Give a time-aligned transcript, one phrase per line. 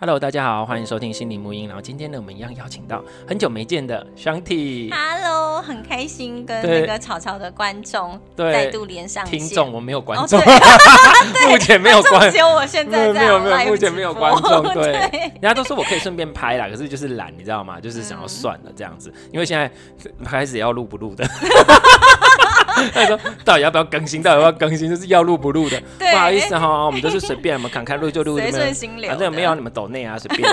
[0.00, 1.66] Hello，大家好，欢迎收听心灵母音。
[1.66, 4.94] 然后今天呢，我们一样邀请到很久没见的 Shanti。
[4.94, 9.36] Hello，很开心跟那个草草的观众再度连上线。
[9.36, 10.38] 听众，我没有观众，
[11.48, 12.54] 目前没有观众。
[12.54, 14.72] 我现在在没有没有，目前没有观众。
[14.72, 17.80] 对，人家都说我可以顺便拍啦，可是就是懒，你知道吗？
[17.80, 19.68] 就是想要算了这样子，因为现在
[20.24, 21.28] 开始要录不录的。
[22.92, 24.22] 他说：“到底要不要更新？
[24.22, 24.88] 到底要不要更新？
[24.88, 25.80] 就是要录不录的。
[25.98, 29.10] 不好意思哈，我们都是随便，我们看看录就录，随顺心流。
[29.10, 30.48] 反正没有你们抖内啊，随便。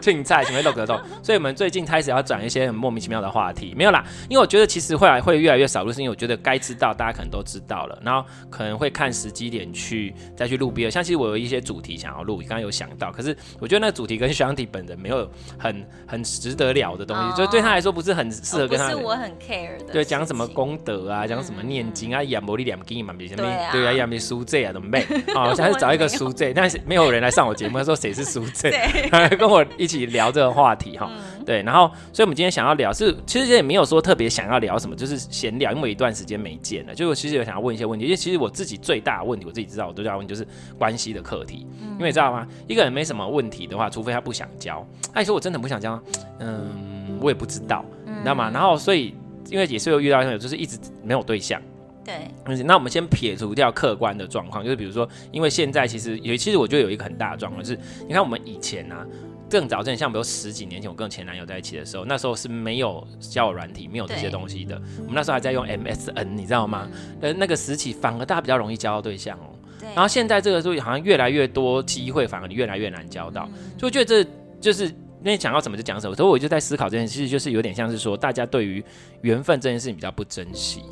[0.00, 4.04] 青菜准备录格斗，所以我们最近开始要转一些很莫名其妙的话题，没有啦。
[4.28, 10.90] 因为我觉得其实会来会越来越少录，是因为我觉得该知道大家可能都知道了，然后可能会看时机点去再去录别的。
[10.90, 18.90] 像其实我有一些主题想要录，刚刚有想到，可是我觉得那个主题跟 Shanti 本人没有很很值得聊的东西，所以对他来说不是很适合跟他。
[18.90, 19.92] 是我很 care 的。
[19.92, 21.88] 对，讲什么功德啊，讲什么念。
[21.92, 23.42] 经啊，养魔力两经嘛，比什么？
[23.72, 25.02] 对啊，养没书这啊，怎么办？
[25.34, 28.70] 哦，想找一个书这，但是没有人来上我节目，他说谁是书这，
[29.36, 31.10] 跟我一起聊这个话题哈。
[31.46, 40.46] 对，然后，所以我们今天想要聊是，其实也没有说特别想要聊什么，就是闲聊，因为一段时间没见了，就我其实有想要问一些问题，因为其实我自己最大的问题，我自己知道，我都要问，就是
[40.78, 41.66] 关系的课题。
[41.98, 42.46] 因为你知道吗？
[42.66, 44.86] 一个人没什么问题的话，除非他不想教。
[45.14, 46.00] 那你说我真的不想教，
[46.38, 48.50] 嗯，我也不知道，你知道吗？
[48.52, 49.14] 然后，所以
[49.50, 51.60] 因为也是有遇到那种，就是一直没有对象。
[52.04, 59.06] 对，那我们先撇除掉客观的状况，就是比如说，因为现在其实有，其实我觉得有一个很大的状况是，你看我们以前啊，
[59.50, 66.88] 更早之前，像比如十几年前我跟前男友在一起的时候，那时候是没有交友软体，没有这些东西的，我们那时候还在用 MSN，你知道吗？
[67.20, 69.52] 呃，那个时期反而大家比较容易交到对象哦。
[69.78, 69.88] 对。
[69.88, 74.30] 然后现在这个时候好像越来越多机会，反而你越来越难交到，就我觉得这
[74.62, 78.82] 就是因为讲到什么就讲什么，所以我就在思考这件事，其实就是有点像是说，大家对于
[79.22, 80.82] 缘分这件事情比较不珍惜。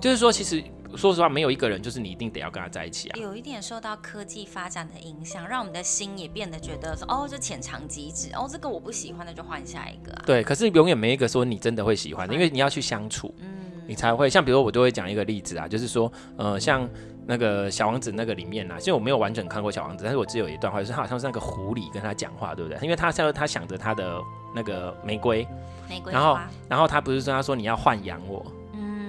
[0.00, 0.62] 就是说，其实
[0.96, 3.18] 说实话，没有一个人就是你一定得要跟他在一起啊。
[3.18, 10.22] 有一点受到科技发展的影响，让我们的心也变得觉得说，哦，就浅尝即止，哦，这个我不喜欢，的就换下一个啊。
[10.26, 13.48] 对，可是永远没一个说你真的会喜欢的，因为你要去相处，嗯，
[13.86, 14.28] 你才会。
[14.28, 16.88] 像比如说，我就会讲一个例子啊，就是说，呃，像
[17.26, 22.78] 那个小王子那个里面啊，其实我没有完整看过小王子，但是我只有一段话，就是他好像是那个狐狸跟他讲话，对不对？
[22.82, 24.20] 因为他在他想着他的
[24.54, 25.46] 那个玫瑰，
[25.88, 28.44] 玫瑰，然后然后他不是说他说你要豢养我。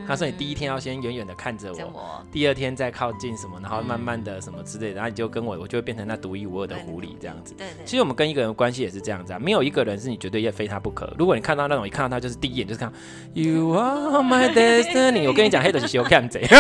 [0.07, 7.53] 他说：“你第一天要先远远的看着我，第二天再靠近什么，然后慢慢的什么之类的，然后你就跟我，我就会变成那独一无二的狐狸这样子。
[7.57, 7.85] 对对，对。
[7.85, 11.11] 其实我们跟一个人关系也是这样子啊，没有一个人是你绝对要非他不可。
[11.17, 12.91] 如果你看到那种一看到他就是第一眼就是看
[13.33, 15.27] ，You are my destiny。
[15.27, 16.47] 我跟你讲，黑的是看贼。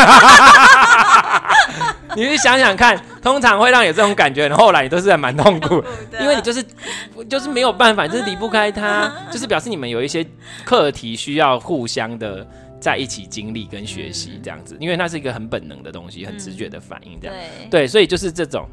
[2.15, 5.83] 你去想想看，通常会让你有这种感觉，然后来你都是在蛮痛苦，
[6.19, 6.63] 因为你就是
[7.29, 10.25] 就是没有办法，就是离不开他， 就是表示你们有一些
[10.63, 12.47] 课题需要互相的。”
[12.79, 17.35] 在一起经历跟学习这样子，因为那是一个很本能的东西，很直觉的反应，这样、
[17.69, 18.67] 对，所以就是这种。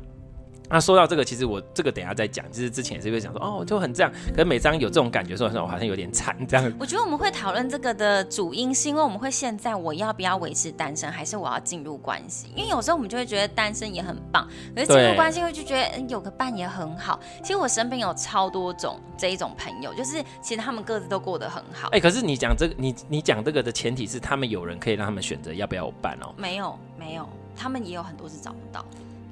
[0.73, 2.51] 那说到这个，其实我这个等一下再讲。
[2.51, 4.11] 就是之前也是会想说，哦，就很这样。
[4.31, 6.73] 可是每张有这种感觉的时候，我好像有点惨这样。
[6.81, 12.49] 我觉得我们会讨论这个的主因，是因为我们会现在我要不要维持单身，还是我要进入关系？
[12.57, 17.21] 因为有时候我们就会觉得单身也很棒，可是进入关系会就觉得有个伴也很好。
[17.43, 21.89] 其实我身边有超多种这一种朋友，就是其实他们各自都过得很好。
[21.89, 26.33] 哎、欸，可是你讲这个，你你讲这个的前提是他们有人可以让他们选择要不要有伴哦？
[26.39, 28.83] 没有，没有，他们也有很多是找不到。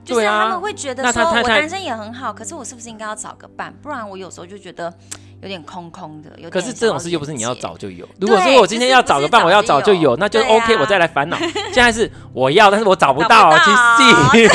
[0.05, 3.73] 就是他们会觉得说，我单身也很好，可是我是不是应该要找个伴？
[3.83, 4.93] 不然我有时候就觉得
[5.43, 6.31] 有点空空的。
[6.37, 6.51] 有点。
[6.51, 8.07] 可是这种事又不是你要找就有。
[8.21, 11.37] 如果说我今天要找个伴，我要找就有，那就 OK，我再来烦恼。
[11.73, 14.49] 现在是我要，但是我找不到，去 死。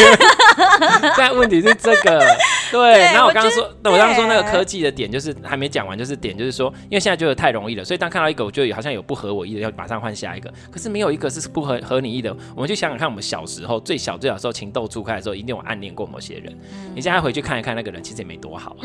[1.01, 2.23] 现在问题是这个。
[2.71, 10.51] 对，然后我刚刚说，那我刚刚说那个科技的点就是还没讲完，就是点就是说，因为现在觉得太容易了，所以当看到一个，我觉得好像有不合我意的，要马上换下一个。
[10.71, 12.35] 可是没有一个是不合合你意的。
[12.55, 16.51] 我们就想想看，我们小时候最小最小时候情窦初开的时候，一定有暗恋过某些人。
[16.73, 18.75] 嗯、你现在回去看一看那个人，其实也没多好。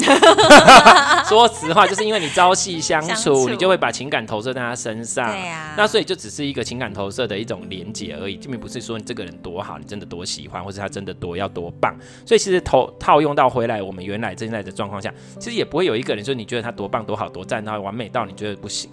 [1.26, 5.28] 说实话，就是因为你朝夕相处，你就会把情感投射在他身上。
[5.30, 5.74] 对啊。
[5.76, 11.94] 那所以就只是一个情感投射的一种连接而已，并不是说你这个人多好，你真的多喜欢，或者他真的多要多棒。
[12.24, 18.90] 所以其实投套用到回来，我们原来正在的状况下，其实也不会有一个人说你觉得他多棒多好多赞，他完美到你觉得不行。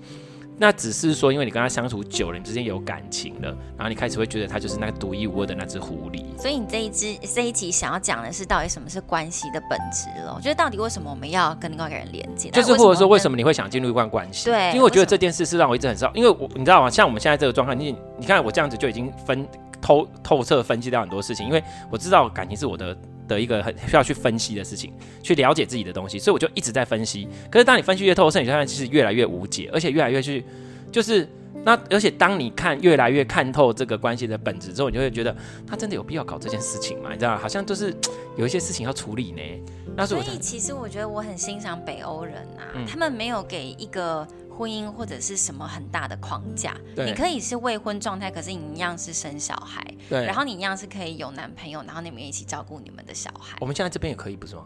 [0.57, 6.25] 那只是说，因为你跟他相处久了，你之间有感情了，然后你开始会觉得他就是那个独一无二的那只狐狸。
[6.38, 10.33] 所以你这一只这一集想要讲的是，到底什么是关系的本质了？
[10.36, 12.50] 我觉得到底为什么我们要跟另外一个人连接？
[12.50, 14.45] 就是或者说为什么你会想进入一段关系？
[14.45, 16.89] 对，因为我觉得这件事是让我一直很少，因为我你知道吗？
[16.89, 19.48] 像我们现在这个状况，你你看我这样子就已经分。
[19.80, 27.27] 透透彻分析到很多事情，因为我知道感情是我的的一个很需要去分析的事情，去了解自己的东西，所以我就一直在分析。
[27.51, 30.44] 可是当你分析越透彻，你就发现其实越来越无解，而且越来越去
[30.91, 31.27] 就是。
[31.63, 35.35] 那而且当你看越来越看透这个关系的本质之后，你就会觉得
[35.65, 37.09] 他真的有必要搞这件事情吗？
[37.12, 37.39] 你知道吗？
[37.41, 37.94] 好像就是
[38.38, 39.41] 有一些事情要处理呢。
[39.94, 44.25] 那所以其实我觉得我很欣赏北欧人啊，嗯、他们没有给一个
[44.57, 46.75] 婚姻或者是什么很大的框架。
[46.95, 53.56] 对你可以是未婚状态，可是你一样是生小孩，对，然后你一样是可以有男朋友，然后你们一起照顾你们的小孩。
[53.62, 54.65] 我们现在这边也可以，不是吗？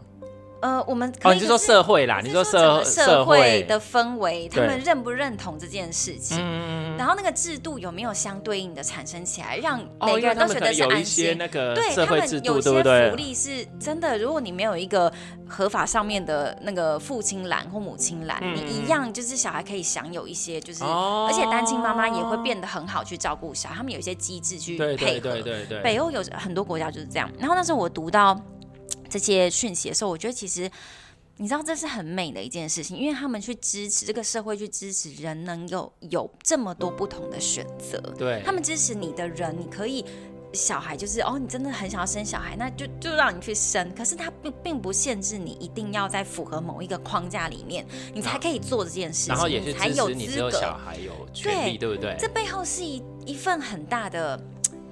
[0.62, 6.38] 呃，我们可以、哦、你是说社会啦，你说社社会的氛围，他们认不认同这件事情？
[6.40, 11.36] 嗯、然后那个制度有没有相对应的产生起来，让每个人都觉得是安心？
[11.36, 14.16] 那个对他们有些福利是真的。
[14.16, 15.12] 如果你没有一个
[15.48, 23.74] 合法上面的那个父亲栏或母亲栏，嗯、你一样就是小孩可以享有一些，就是、哦、而且单亲妈妈也会变得很好去照顾小孩。
[23.74, 24.96] 他们有一些机制去配合。
[24.96, 25.80] 对对对对对。
[25.82, 27.28] 北欧有很多国家就是这样。
[27.36, 28.40] 然后那时候我读到。
[29.12, 30.70] 这些讯息的时候，我觉得其实
[31.36, 38.00] 你知道这是很美的一件事情，因为他们去支持这个社会，去支持人能够有这么多不同的选择。
[38.16, 40.02] 对，他们支持你的人，你可以
[40.54, 43.94] 小孩就是哦，你真的很想要生小孩，那就就让你去生。
[43.94, 50.50] 可是他并并不限制你一定要在符合某一个框架里面，你才可以做这件事情，然后也是才有资格。
[50.50, 52.16] 小孩有权利，对，对不对？
[52.18, 54.42] 这背后是一一份很大的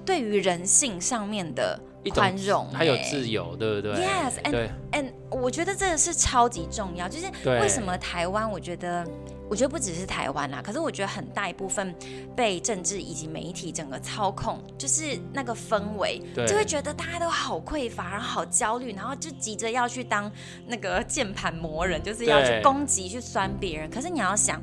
[0.05, 1.79] 对于人性上面的。
[2.09, 7.07] 宽容，还有自由，对不对？Yes，and 对 and 我觉得这个是超级重要。
[7.07, 8.49] 就是为什么台湾？
[8.49, 9.05] 我觉得，
[9.49, 11.93] 我觉得不只是台湾啦，可是我觉得很大一部分
[12.35, 20.31] 被政治以及媒体整个操控，就是那个氛围，就会觉得大家都好匮乏，然后好焦虑，然后就急着要去当
[20.65, 23.89] 那个键盘魔人，就是要去攻击、去酸别人。
[23.89, 24.61] 可是你要想。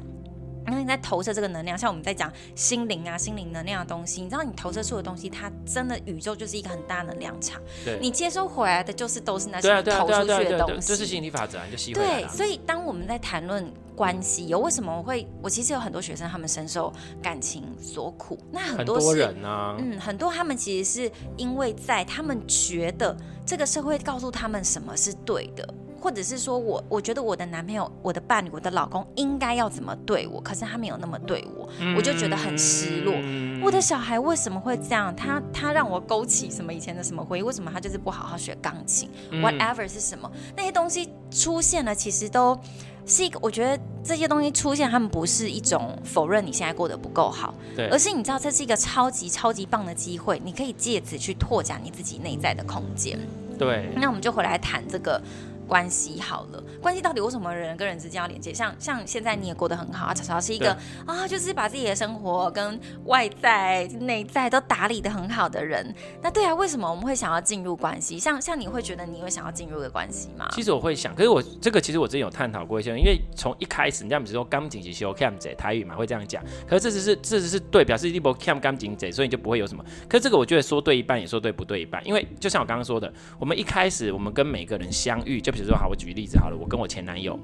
[0.71, 7.61] 因为你在投射这个能量，像我们在讲心灵啊、心灵能量的东西，你知道你投射出的东西，它真的宇宙就是一个很大的能量场。
[7.85, 10.89] 对，你接收回来的就是都是那些投出去的东西。
[10.89, 12.23] 这是吸引力法则，你就吸回来。
[12.23, 16.93] 对，所以当我们在谈论关系，有为什么我会，我其实有很多学生，他们深受
[17.23, 18.39] 感情所苦。
[18.53, 19.37] 那很多，很多人
[19.79, 25.67] 嗯，很多他们其实是因为在他们觉得这个社会告诉他们什么是对的。
[26.01, 33.15] 或者是说我，我觉得我的男朋友、我的伴侣、我的老公应该要怎么对我，可是他没有那么对我，嗯、我就觉得很失落。
[33.17, 35.15] 嗯、我的小孩为什么会这样？
[35.15, 37.43] 他他让我勾起什么以前的什么回忆？
[37.43, 40.31] 为什么他就是不好好学钢琴、嗯、？Whatever 是什么？
[40.57, 42.59] 那些东西出现了，其实都
[43.05, 43.39] 是一个。
[43.43, 53.19] 我觉得这些东西出现，他们不是一种否认你现在过得不够好，对，而是你知道这是一个超级超级棒的机会，你可以借此去拓展你自己内在的空间。
[53.59, 55.21] 对，那我们就回来谈这个。
[55.69, 58.53] 关系好了，关系到底为什么人跟人之间要连接？
[58.55, 60.77] 像像现在你也过得很好啊，潮潮是一个
[61.07, 65.95] 啊，就是把自己的生活跟外在、内在都打理的很好的人。
[66.23, 68.19] 那对啊，为什么我们会想要进入关系？
[68.19, 70.49] 像像你会觉得你会想要进入的关系吗？
[70.53, 79.85] 其实我会想，可是我这个其实我之前有探讨过一些，因为从一开始，你像比如说刚紧急修 cam 姐台语嘛会这样讲，可是这只是这只是对，表示一波 cam 刚紧者，所以你就不会有什么。
[80.09, 86.39] 可是这个我觉得说对一半，也说对不对一半，因为就像我刚刚说的，我们一开始我们跟每个人相遇，就比如说好，我举例子。
[86.39, 87.37] 好了，我跟我前男友。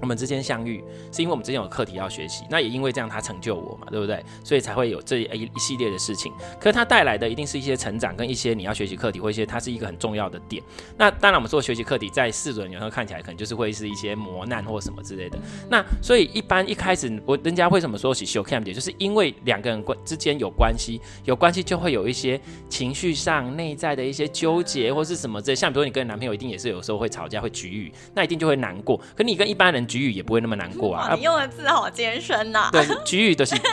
[0.00, 4.24] 我们之间相遇，是因为我们之间有课题要学习，那也因为这样他成就我嘛，对不对？
[4.44, 6.32] 所以才会有这一一系列的事情。
[6.60, 10.62] 可是他带来的一定是一些成长，跟一些你要学习课题，或一些它是一个很重要的点。
[10.96, 15.38] 那当然，我们说学习课题，在四轮有时候看起来可能就是会是一些磨难或什么之类的。
[15.68, 29.00] 那所以一般一开始，我人家为什么说起修 cam 姐，就是因为两个人关之间有关系，有关系就会有一些情绪上内在的一些纠结或是什么这，像比如说你跟男朋友一定也是有时候会吵架会局域，那一定就会难过。
[29.16, 30.70] 可你跟一般人局域也不会那么难。
[30.74, 31.14] 过啊！
[31.16, 32.68] 你用的字好尖深呐。
[32.70, 33.56] 对，局域都是。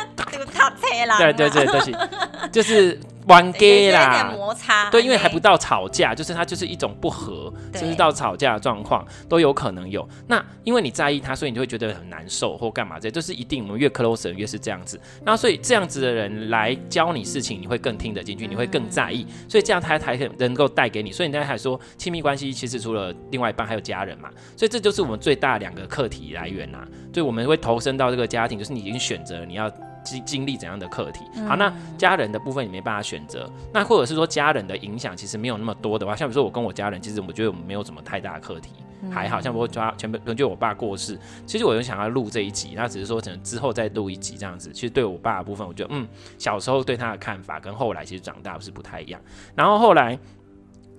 [1.18, 1.96] 对对对，都是
[2.52, 4.06] 就是玩 gay 啦。
[4.06, 4.90] 有点摩擦。
[4.90, 10.08] 对，因为还不到吵架，就是它就是一种不和，甚至到吵架的状况都有可能有。
[10.28, 13.66] 那因为你在意他，所以你就会觉得很难受或干嘛这，就是一定。
[13.66, 15.00] 我们越 close 越是这样子。
[15.24, 19.26] 那所以这样子的人来教你事情，你会更听得进去，你会更在意。
[19.50, 21.12] 所以这样他才能够带给你。
[21.12, 24.30] 所以你刚才说亲密关系，其实除了另外一半，还有家人嘛。
[24.56, 26.86] 所以这就是我们最大的两个课题来源呐。
[27.12, 29.72] 所以我们会投身到这个家庭，就是你已经选择了你要
[30.06, 31.26] 经经历怎样的课题。
[31.48, 38.72] 好，那家人的部分你没办法选择，那或者是说家人的影响其实没有那么多的话，像比如说我跟我家人，其实我觉得我们没有什么太大的课题，
[39.12, 44.72] 还好像不会抓全部，就我爸过世，其实我就想要录这一集，那只是说可能之后再录一集这样子。
[44.72, 46.08] 其实对我爸的部分，我觉得嗯，
[46.38, 49.20] 小时候对他的看法跟后来其实长大是不太一样，
[49.56, 50.18] 然后后来。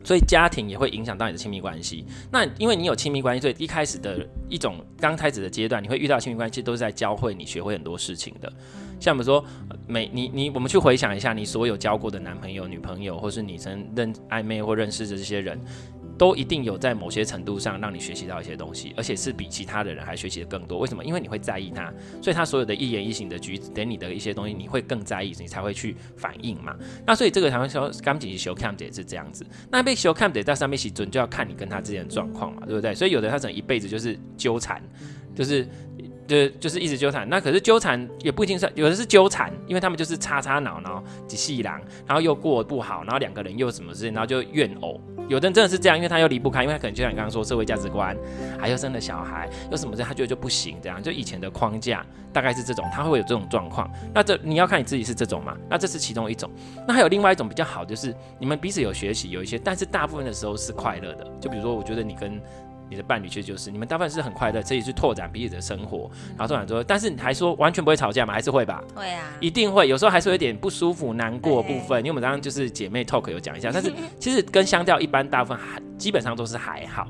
[0.04, 2.06] 所以家庭也会影响到你的亲密关系。
[2.30, 8.52] 那因为你有亲密关系，所以一开始的一种刚开始的阶段，你会遇到亲密关系，都是在教会你学会很多事情的。
[8.98, 9.44] 像我们说，
[9.86, 15.58] 每你你我们去回想一下，你所有交过的男朋友、女朋友，或是你曾认暧昧或认识的这些人。
[16.18, 20.78] 都一定有在某些程度上让你学习到一些东西，而且是比其他的人还学习的更多。
[20.78, 21.04] 为什么？
[21.04, 26.74] 因为你会在意他，所以他所有的一言一行的举止，等你的一些东西，你会更在意，你才会去反应嘛。
[27.06, 29.44] 那所以这个台湾说，刚进去修 cam 也是这样子。
[29.70, 32.94] 那被修 cam 在上面洗准，就要看你跟他之间的状况嘛，对不对？
[32.94, 34.82] 所以有的他整一辈子就是纠缠，
[35.34, 35.68] 就是。
[36.26, 45.00] 就就是一直纠缠，那可是纠缠也不一定是有的是纠缠，因为他们就是叉叉恼恼几细狼，然后又过不好，然后两个人又什么事，然后就怨偶。
[45.28, 48.16] 有的人真的是这样，因为他又离不开，因为他可能就像你刚刚说社会价值观，
[48.60, 53.90] 还有生了小孩，又什么事，他觉得就不行，这样就以前的框架大概是这种，他会有这种状况。
[54.14, 55.56] 那这你要看你自己是这种嘛？
[55.68, 56.48] 那这是其中一种。
[56.86, 61.26] 那还有另外一种比较好，就是你们彼此有学习，有一些，但是大部分的时候是快乐的。
[61.40, 62.40] 就比如说，我觉得你跟。
[62.88, 68.32] 你的伴侣其实就是你们大部分是很快乐，这也是拓展彼此的生活，然后拓展之后，但是你还说完全不会吵架吗？
[68.32, 68.82] 还是会吧？
[68.94, 71.98] 会啊，一定会，有时候还是有点不舒服、难过部分。
[72.00, 77.08] 因为我们刚刚就是姐妹 talk 有讲一下，但是 其实跟相较一般，大部分还基本上都是还好。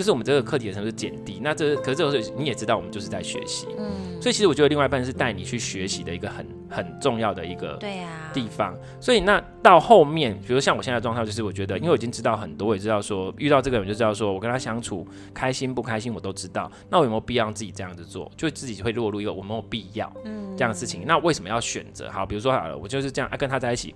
[0.00, 8.74] 就是我们这个课题的程度是减低，那这可是这个时候你也知道，我们就是在学习，嗯，所以其实我觉得另外一半是带你去学习的一个很很重要的一个对呀地方。
[8.98, 16.72] 所以那到后面，比如像我现在的状态，就是我觉得，因为我已经知道很多，我也知道说遇到这个人就知道说我跟他相处开心不开心我都知道。
[16.88, 18.32] 那我有没有必要让自己这样子做？
[18.38, 21.02] 就自己会落入一个我没有必要嗯这样的事情。
[21.06, 22.10] 那为什么要选择？
[22.10, 23.94] 好，比如说好了，我就是这样啊跟他在一起，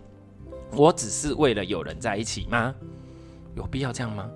[0.73, 2.75] 我只是为了有人在一起吗？
[3.57, 4.29] 有必要这样吗？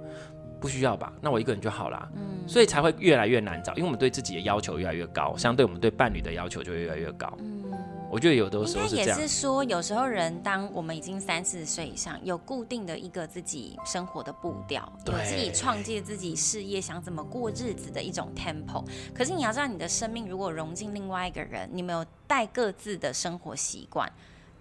[0.60, 1.12] 不需要吧？
[1.20, 2.08] 那我一个人就好啦。
[2.14, 7.32] 嗯，所以才会越来越难找，因为我们对自己的要求越来越高，相对我们对伴侣的要求就越来越高。
[7.38, 7.64] 嗯，
[8.10, 9.06] 我觉得有的时候是这样。
[9.06, 18.84] 也是说，有时候人当我们已经三四十岁以上，有固定的一个自己生活的步调，有自己创建自己事业，想怎么过日子的一种 tempo。
[19.14, 24.10] 可是你要知道，你的生命如果融进另外一个人，你们有带各自的生活习惯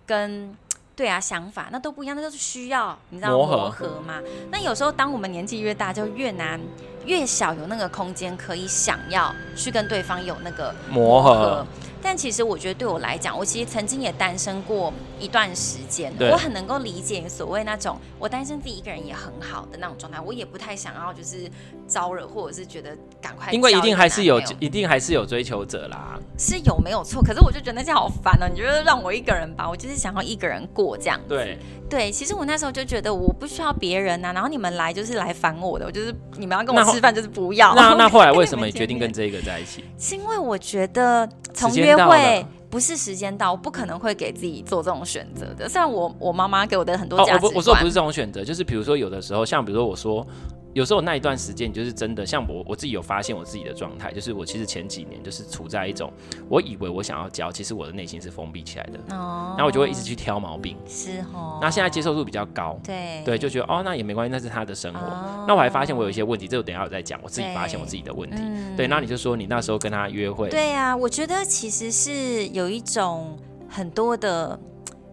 [0.06, 0.56] 跟。
[0.98, 4.20] 对啊，想法那都不一样，那就是需要你知道磨合，磨合嘛。
[4.50, 6.60] 那有时候当我们年纪越大，就越难，
[7.08, 11.66] 越小有那个空间可以想要去跟对方有那个磨合。
[12.00, 20.22] 但其实我觉得对我来讲，我其实曾经也单身过一段时间，我很能够理解所谓那种我单身自己一个人也很好的那种状态。
[20.22, 21.50] 我也不太想要就是
[21.88, 27.22] 招惹，或者是觉得赶快，因为一定还是有，一定还是有追求者啦，是有没有错？
[27.22, 28.48] 可是我就觉得那些好烦哦。
[28.48, 31.20] 你觉得让我一个人吧，我就是想要一个人过这样。
[31.28, 31.58] 对
[31.90, 37.74] 对，其实我那时候就觉得我不需要别人呐，然后你们来就是来烦我的，我就是你们要跟我吃饭就是不要。
[37.76, 39.84] 那那后来为什么你 决定跟这个在一起？
[39.98, 45.70] 是 因为我觉得从约会不是时间到，我不可能会给自己做这种选择的。
[45.70, 50.26] 虽然我我妈妈给我的很多价值观，哦，我我说不是这种选择，就是比如说有的时候，像比如说我说。
[50.74, 56.12] 有时候那一段时间，就是真的像我我自己有发现我自己的状态，就是我其实前几年就是处在一种，
[56.48, 63.24] 我以为我想要教，其实我的内心是封闭起来的，哦，然后我就会一直去挑毛病，是哦，那现在接受度比较高，对。
[63.26, 65.00] 对，就觉得哦，那也没关系，那是他的生活。
[65.00, 68.38] 哦、那我还发现我有一些问题，这个等一下我再讲，我自己发现我自己的问题。
[68.76, 73.36] 对，那你就说你那时候跟他约会，对呀、啊，我觉得其实是有一种
[73.68, 74.60] 很多的，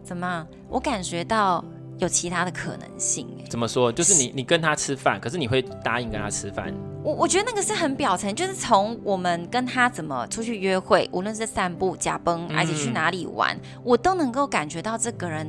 [0.02, 1.64] 怎么，我感觉到。
[1.98, 3.44] 有其他的可能性哎？
[3.48, 3.92] 怎么说？
[3.92, 6.72] 就是你，你跟他吃饭，可是你会答应跟他吃饭？
[7.02, 15.48] 我我觉得那个是很表层，就是从我们跟他怎么出去约会，无论是散步、假崩，还是去哪里玩，嗯、我都能够感觉到这个人，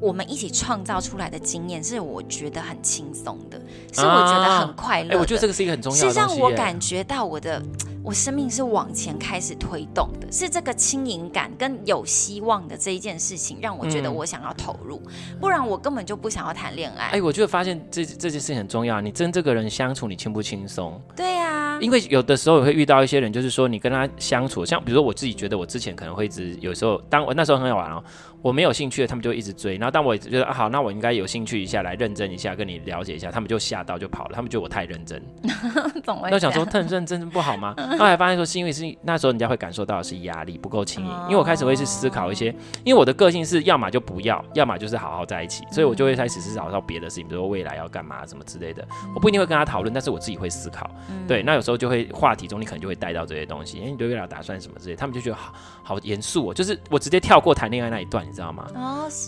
[0.00, 3.60] 我们一起创造出来的经验是我觉得很轻松的，
[3.92, 5.10] 是我觉得很快乐。
[5.10, 7.62] 哎、啊欸，我觉得这个是一个很重要的，是让我感觉到我的。
[8.08, 17.08] 我生命是往前开始推动的，是这个轻盈感跟有希望的这一件事情，让我觉得我想要投入，嗯、不然我根本就不想要谈恋爱。
[17.08, 20.98] 哎，我就发现这这件事情很重要，你跟这个人相处，你轻不轻松？
[21.14, 28.02] 对呀、啊，因为有的时候也会遇到一些人，就是说你跟他相处，像比如说我自己觉得我之前可能会一直有时候，当我那时候很好玩哦。
[28.40, 29.76] 我没有兴趣的，他们就一直追。
[29.78, 34.30] 然后当我觉得啊好，那我应该有兴趣一下，来认真一下，跟你了解一下，他们就吓到就跑了。
[34.32, 35.20] 他们觉得我太认真，
[36.30, 37.74] 那想说太认真不好吗？
[37.98, 42.46] 后来发现说是因为是那时候人家会感受到的是压力不够轻盈，因为我开始会去思考一些，
[42.82, 48.84] 因为我的个性是要么就不要，要么就是好好在一起，所以我就会开始思考到别的事情，比如说未来要干嘛什么之类的。
[49.14, 50.90] 我不一定会跟他讨论，但是我自己会思考。
[51.28, 53.78] 对，那有时时候就会话题中，你可能就会带到这些东西。
[53.84, 55.52] 哎，你对未来打算什么之类，他们就觉得好
[55.82, 56.54] 好严肃哦。
[56.54, 58.66] 就是我直接跳过谈恋爱那一段，你知道吗？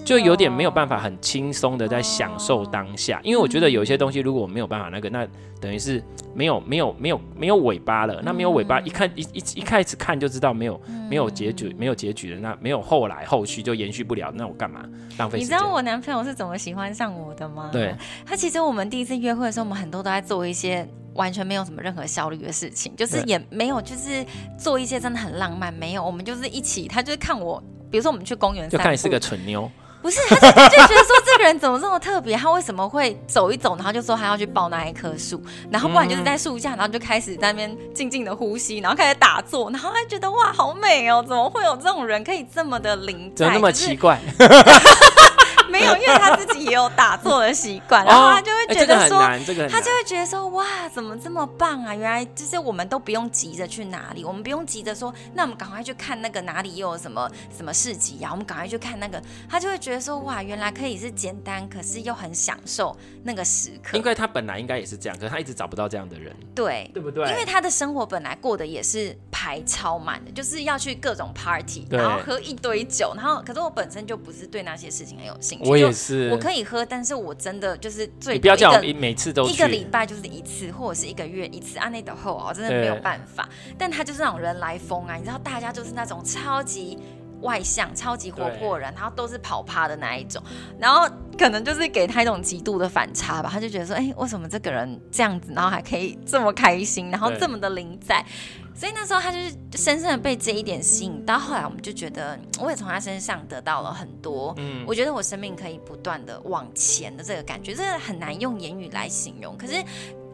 [0.07, 5.29] 就有点没有办法很轻松的在享受当下，哦、因为我觉得有一些东西如果我没有办法那个，那
[5.61, 6.03] 等于是
[6.35, 8.23] 没有没有没有没有尾巴了。
[8.23, 14.33] 那没有尾巴，一看一一一开始看就知道没有没有结局，没有结局的，那没有后来后续就延续不了。
[14.35, 14.85] 那我干嘛
[15.19, 15.39] 浪费？
[15.39, 17.71] 你知道我男朋友是怎么喜欢上我的吗？
[17.73, 24.25] 对，他其实我们第一次约会的时候，我们很多都在做一些完全没有什么任何效率的事情，就是也没有就是
[24.59, 29.71] 做一些真的很浪漫，没有，我们就是一起，他就是看我，比如说我们去公园，就看你是个蠢妞。
[30.03, 32.37] 不是，他就觉得说这个人怎么这么特别？
[32.37, 41.23] 他为什么会走一走，然后就说他要去抱那一棵树，然后不然就是在树下，然后就开始在那边静静的呼吸，然后开始打坐，然后他觉得哇，好美哦！
[41.27, 43.45] 怎么会有这种人可以这么的灵在？
[43.45, 44.19] 怎么那么奇怪？
[45.71, 49.21] 没有，因为他自己也有打坐的习惯， 然后他就会觉得说，
[49.69, 51.95] 他就会觉得说，哇，怎么这么棒啊？
[51.95, 58.29] 原来就是我们都不用急着去哪里，我们不用急着说，那我们赶快去看那个哪里又有什么什么市集呀？
[58.33, 63.97] 我们赶快去看那个，他就会觉得说，哇，原来可以是简单，可是又很享受那个时刻。
[63.97, 67.29] 因为他本来应该也是这样，可是他一直找不到这样的人，对，对不对？
[67.31, 76.29] 因为他的生活本来过得也是排超满的，就是要去各种 party，然后喝一堆酒，然后可是我本身就不是对那些事情很有兴趣，我也是。
[76.31, 81.79] 我可以喝，但是我真的就是最你不要叫我每次都一个礼拜就是一次，或者是一个月一次。
[81.79, 83.49] 按那的后我真的没有办法。
[83.79, 86.99] 但他就是那种人来疯啊，你知道，大家就是那种超级
[87.43, 90.43] 外向、超级活泼人，然后都是跑趴的那一种，
[90.79, 93.49] 然后可能就是给他一种极度的反差吧。
[93.53, 98.25] 他就觉得说，哎、欸，为什么这个人这样子，然后还可以这么开心，然后这么的灵在？
[98.73, 104.55] 所以那时候他就是深深的被这一点吸引，到后来我们就觉得，我也从他身上得到了很多。
[104.57, 109.55] 嗯，我觉得我生命可以不断的往前的这个感觉，这个很难用言语来形容。
[109.59, 109.85] 可是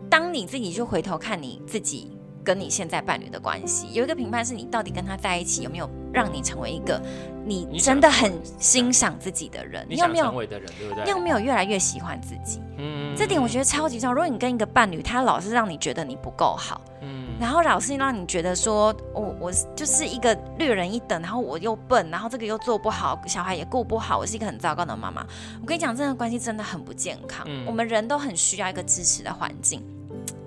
[0.09, 2.16] 当你自己就回头看你自己
[2.47, 7.03] 跟你现在伴侣的关系，有一个评判是你到底跟他在一起有没有让你成为一个
[7.45, 9.85] 你真的很欣赏自己的人？
[9.91, 11.03] 你有没有成为的人，对不对？
[11.05, 12.63] 你有没有越来越喜欢自己？
[12.79, 14.13] 嗯，这点我觉得超级重要。
[14.13, 17.27] 如果你跟一个伴侣，他老是让你觉得你不够好，嗯。
[17.41, 25.27] 然后老是让你觉得说，我、哦、我就是一个略人一等，然后我又笨，然后这个又做不好，小孩也顾不好，我是一个很糟糕的妈妈。
[25.61, 27.45] 我跟你讲，这段关系真的很不健康。
[27.49, 29.83] 嗯、我们人都很需要一个支持的环境，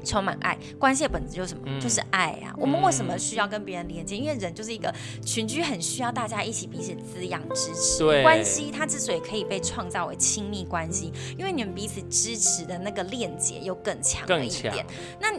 [0.04, 0.58] 充满爱。
[0.78, 1.64] 关系的本质就是什么？
[1.66, 2.54] 嗯、就是爱啊。
[2.58, 4.18] 我们为什么需要跟别人连接？
[4.18, 4.94] 因为人就是一个
[5.26, 8.00] 群居，很需要大家一起彼此滋养支持。
[8.00, 14.86] 对关系它之所以可以被创造为亲密关系，因为你们彼此支持的那个链接又更强了一点。
[15.20, 15.30] 那。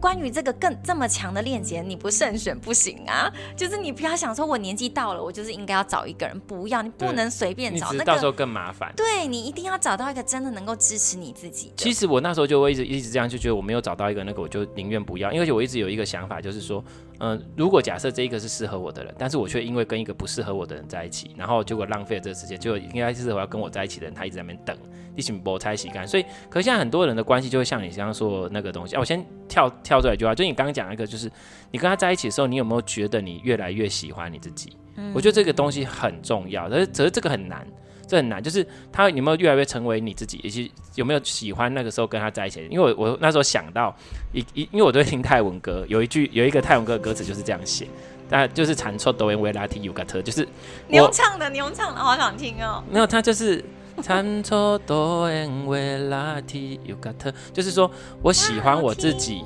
[0.00, 3.30] 关于这个更这么强的链接，你不慎选不行啊！
[3.56, 8.92] 就是你不要想说，我年纪到了，我就是应该要找一个人，不要，你不能随便找，那个到时候更麻烦。
[8.96, 11.72] 对，你一定要找到一个真的能够支持你自己。
[11.76, 24.76] 其实我那时候就会一直一直这样，就觉得我没有找到一个那个，我就宁愿不要，因为我一直有一个想法，就是说，嗯、呃，如果假设这一个是适合我的人，但是我却因为跟一个不适合我的人在一起，然后结果浪费了这个时间，就应该是我要跟我在一起的人，他一直在那边等。
[25.16, 29.00] 一起搏才洗干，所以，可是现在很多人的关系就会像你刚刚说的那个东西啊。
[29.00, 31.28] 我先跳跳出来一句话，就你刚刚讲那个，就是
[31.72, 34.76] 你跟他在一起的时候，你有没有觉得你越来越喜欢你自己？
[34.94, 37.66] 嗯、我觉得这个东西很重要，但是只是这个很难，
[38.08, 42.66] 这很难，就是他有没有越来越成为你自己，以及有没有喜欢那个时候跟他在一起？
[42.70, 43.94] 因为我我那时候想到
[44.32, 47.86] 一一，因为我都会听泰文歌，有一句有一个泰文歌的歌词就是这样写，
[48.28, 50.48] 但就是产出抖音维拉提尤嘎特，就是
[50.88, 52.82] 你用唱的，你用唱的，好想听哦。
[52.90, 53.64] 没有，他就是。
[54.00, 57.90] 参错多因为垃圾有个特，就是说
[58.22, 59.42] 我喜欢我自己，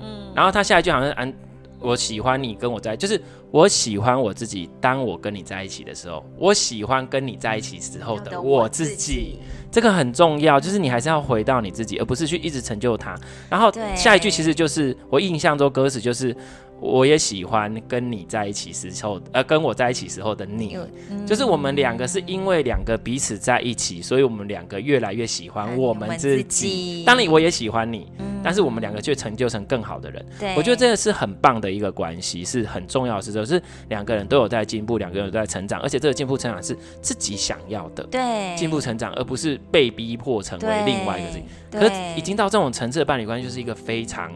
[0.00, 1.34] 嗯，然后他下一句好像是安，
[1.80, 9.38] 我喜欢你跟我在，就是我喜欢我自己，当我跟你在一起的时候，我喜欢跟你在一起时候的我自己，
[9.70, 13.14] 这个很重要，就是你还是要回到你自己，而不是去一直成就他。
[13.48, 16.36] 然后下一句其实就是我印象中歌词就是。
[16.78, 20.76] 我也喜欢跟你在一起时候，呃，跟我在一起时候的你，
[21.10, 26.42] 嗯、就是我们两个是因为两个彼此在一起，所以我们两个越来越喜欢我们自己。
[26.42, 30.24] 自己当然，我也喜欢你，嗯、但是我们两个却成就成更好的人。
[30.56, 41.44] 我觉得这个是很棒的一个关系，是很重要的事，就是两个人都有在进步，两个人都在成长，而且这个进步成长是自己想要的，对，进步成长，而不是被逼迫成为另外一个自己。
[41.72, 44.30] 可是已经到这种层次的伴侣关系，就是一个非常。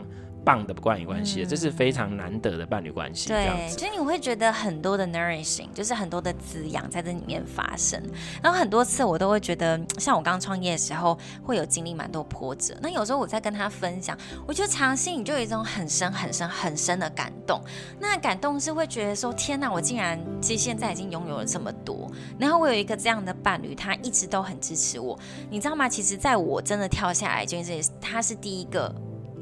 [0.44, 3.29] 棒的伴侣关系，这是非常难得的伴侣关系。
[3.29, 8.03] 对，所以你会觉得很多的 nourishing，就是很多的滋养在这里面发生。
[8.42, 12.76] 然后很多次我都会觉得，像我刚创业的时候，会有经历蛮多波折。
[12.83, 17.62] 那有时候我在跟他分享，我觉得常心里就有一种很深、很深、很深的感动。
[17.98, 22.11] 那感动是会觉得说，天哪，我竟然其实现在已经拥有了这么多。
[22.38, 25.18] 然后我有一个这样的伴侣，他一直都很支持我。
[25.50, 25.88] 你知道吗？
[25.88, 28.92] 其实在我真的跳下来，就是他是第一个。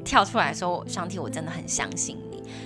[0.09, 2.17] 跳出来说，上帝，我真的很相信，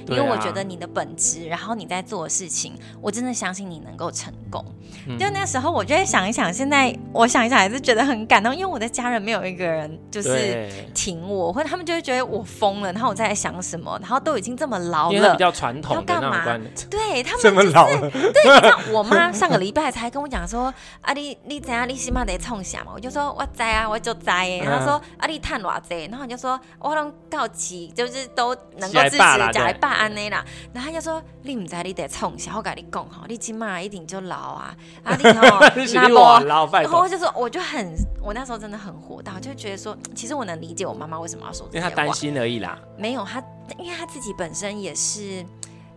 [0.07, 4.63] 因为我觉得你的本质，然后你在做的事情，我真的相信你能够成功。
[5.07, 16.45] 嗯、就那时候，我就会想一想，现在我想一想，还是觉得很感动，因为我的家人没有一个人就是挺我，或者他们就会觉得我疯了，然后我在想什么，然后都已经这么老了，比较传统，要干嘛？
[16.89, 34.75] 对他们、就是、这么老了，对，你知道我妈上个礼拜才跟我讲说，啊，你你怎样，你起码得冲下嘛，我就说我在啊，我就在，然后说啊，你探偌济，然后我就说我拢告急，就是都能够支持家来办安内啦，然后他就说你唔知你得冲下，我跟你讲哈，你起码一定就老啊。
[35.03, 35.15] 啊！
[35.15, 42.77] 你看我拿波，然后我就说，我就很，我那时候真的很火大，就觉得说，其实我能理解我妈妈为什么要说这些话，因为她担心而已啦。
[42.97, 43.43] 没有，她
[43.77, 45.45] 因为她自己本身也是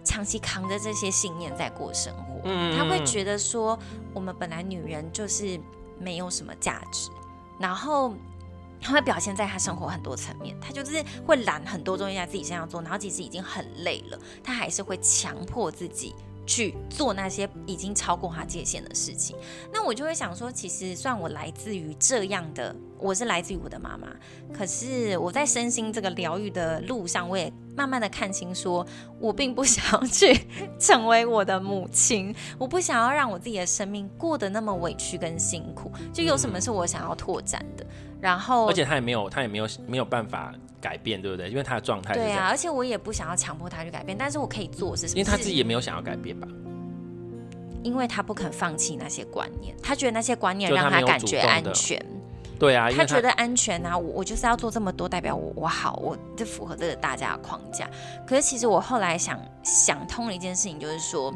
[0.05, 3.79] 长期扛着这些信念在过生活，嗯，她会觉得说，
[4.15, 5.59] 我们本来女人就是
[5.99, 7.11] 没有什么价值，
[7.59, 8.15] 然后
[8.87, 16.15] 他会表现在他生活很多层面，他就是会揽很多东西在自己身上做，然后其实已经很累了，他还是会强迫自己。
[16.49, 19.37] 去做那些已经超过他界限的事情，
[19.73, 24.07] 那我就会想说，其实算我来自于这样的，我是来自于我的妈妈，
[24.57, 28.87] 可是我在身心这个疗愈的路上，我也慢慢的看清，说
[29.19, 30.47] 我并不 想要去
[30.79, 37.85] 成为我的母亲，我不想要让我自己的生命过得那么委屈跟辛苦，就有什么是我想要拓展的。
[38.21, 41.51] 然后，而且他也没有，他也没有没有办法改变，对不对？
[41.51, 42.15] 因为他的状态。
[42.15, 45.19] 对啊，而且我也不想要强迫他去改变，但是我可以做是什么？
[45.19, 46.49] 因为他自己也没有想要改变吧？
[47.83, 52.05] 因为他不肯放弃那些观念，他觉得那些观念让他感觉安全。
[52.59, 57.89] 对啊，他觉得安全啊，我我就是要做这么多，代表我我好，我就符合这个大家的框架。
[58.27, 61.33] 可是其实我后来想想通了一件事情，就是说。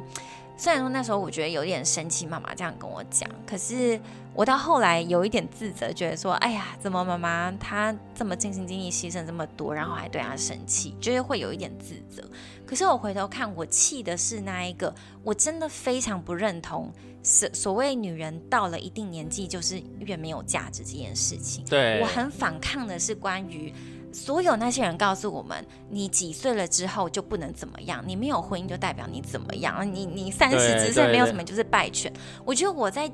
[0.57, 3.99] 虽然说那时候我觉得有点生气，妈妈这样跟我讲，可是
[4.41, 12.27] 我到后来有一点自责，觉得说，哎呀，怎么妈妈她这么尽心尽力牺牲这么多，然后还对她生气，就是会有一点自责。
[12.65, 16.91] 可是我回头看，我气的是那一个，我真的非常不认同，
[17.23, 21.63] 所所谓女人到了一定年纪就是越没有价值这件事情。
[21.67, 23.71] 对，我很反抗的是关于。
[24.13, 32.13] 所有那些人告诉我们，你几岁了之后就不能怎么样，你没有婚姻就代表你怎么样，你你三十之岁没有什么就是败犬。
[32.45, 33.09] 我觉得我在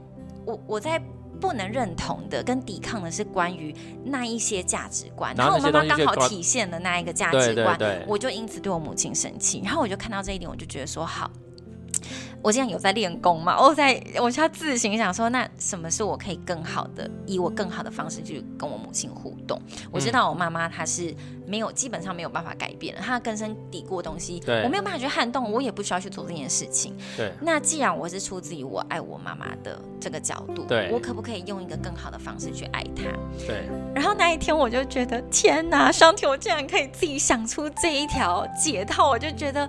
[0.46, 0.98] 我我在
[1.38, 11.30] 不能认同的跟抵抗的是关于那一些价值观，然后我妈妈刚好体现了那一个价值观，我就因此对我母亲生气，然后我就看到这一点，我就觉得说好。
[12.42, 13.60] 我现在有在练功嘛？
[13.60, 19.60] 我在，我需要自行，想说，那什么是我可以更好的，以我更好的方式去跟我母亲互动？
[19.66, 21.12] 嗯、我知道我妈妈她是
[21.46, 26.96] 没有，基本上没有办法改变的，她根深蒂固的东西，对我没有办法去撼动，我也不需要去做这件事情。
[27.16, 33.04] 对，那既然我是出自于我爱我妈妈的这个角度，对，我可不可以用一个更好的方式去爱她？
[33.46, 33.68] 对。
[33.92, 39.68] 然后那一天我就觉得，天哪，上天，我竟然可以自己想出这一条解套，我就觉得。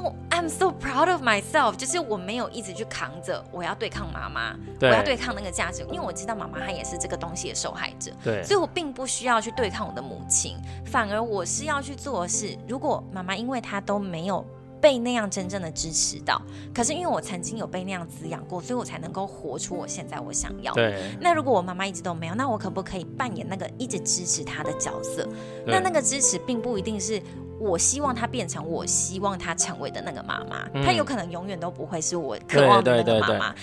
[0.00, 10.56] Oh, I'm so proud of myself，就是我没有一直去扛着，我要对抗妈妈，我要对抗那个价值，因为我知道妈妈她也是这个东西的受害者，对，所以我并不需要去对抗我的母亲，
[10.86, 14.46] 反而我是要去做的是，如果妈妈因为她都没有
[14.80, 16.40] 被那样真正的支持到，
[16.72, 20.72] 可是因为我曾经有被那样滋养过，所以我才能够活出我现在我想要。
[20.74, 25.28] 对，那如果我妈妈一直都没有，那我可不可以扮演那个一直支持她的角色？
[25.66, 27.20] 那那个支持并不一定是。
[27.58, 33.54] 我希望她变成我希望她成为的那个妈妈，她、嗯、有可能永远都不会是我渴望的那个妈妈。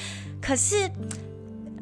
[0.41, 0.89] 可是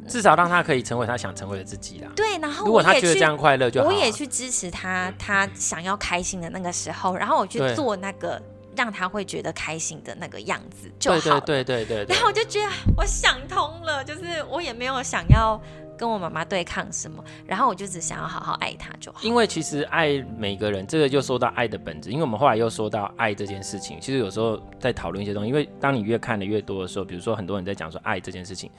[0.08, 2.12] 至少让她可以成为她想成为的自己啦。
[2.16, 8.42] 对，然后如果她觉得这样快乐就好，我也去支持她，她想要开心的那个时候，然后我去做那个
[8.76, 11.40] 让她会觉得开心的那个样子就好。
[11.40, 12.16] 对对对对，对。
[12.16, 15.60] 然后我就觉得我想通了，就是我也没有想要。
[15.98, 17.24] 跟我妈妈对抗什么？
[17.46, 19.20] 然后我就只想要好好爱她就好。
[19.24, 22.10] 因为其实爱每个人，这个就说到爱的本质。
[22.12, 25.50] 因为我们后来又说到爱这件事情，其实有时候在讨论一些东西。
[25.50, 28.70] 因为当你越看的越多的时候，比如说很多人在讲说爱这件事情，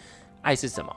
[0.43, 0.95] 爱是什么？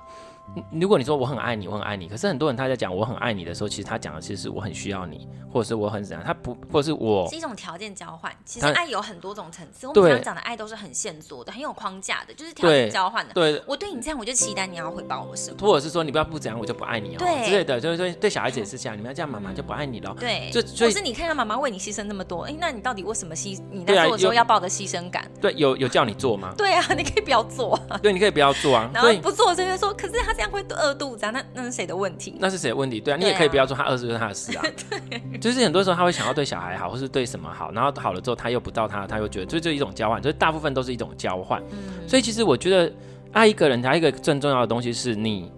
[0.72, 8.32] 如果你说我很爱你，我很爱你，可是很多人他在讲我很爱你的时候，其实他讲的其实是我很需要你，或者是我很怎样，他不，或者是我是一种条件交换。
[8.46, 13.34] 其实爱有很多种层次，我们常常讲的爱都是很线索的，很有框架的，就是条件交换的。
[13.34, 17.80] 对，我对你这样，我就期待你要回报我什么，或者是说你不要不怎样，我就不爱你哦，对之类的。
[17.80, 20.16] 就是说对小孩子也是这样，你们要这样，妈妈就不爱你了。
[20.20, 23.62] 对，就所以是你看到妈妈为你牺牲那么多，哎，那你到底为什么牺？
[23.70, 25.30] 你在做的时候要抱着牺牲感？
[25.40, 26.54] 对，有有叫你做吗？
[26.58, 27.80] 对啊， 你可以不要做。
[28.02, 28.90] 对，你可以不要做啊。
[28.94, 31.32] 然后不做，这边说，可是他这样会饿肚子啊。
[31.32, 32.36] 那那是谁的问题？
[32.40, 33.02] 那是谁的问题？
[33.02, 34.64] 对啊，你也可以不要说他饿是他的事啊。
[35.10, 41.62] 对，就是很多时候他会想要对小孩好，或是对什么好，然后好了之后他又不到他，他又觉得，就就一种交换，就是大部分都是一种交换。
[41.72, 42.94] 嗯，所以其实我觉得
[43.32, 45.52] 爱一个人，他一个最重要的东西是你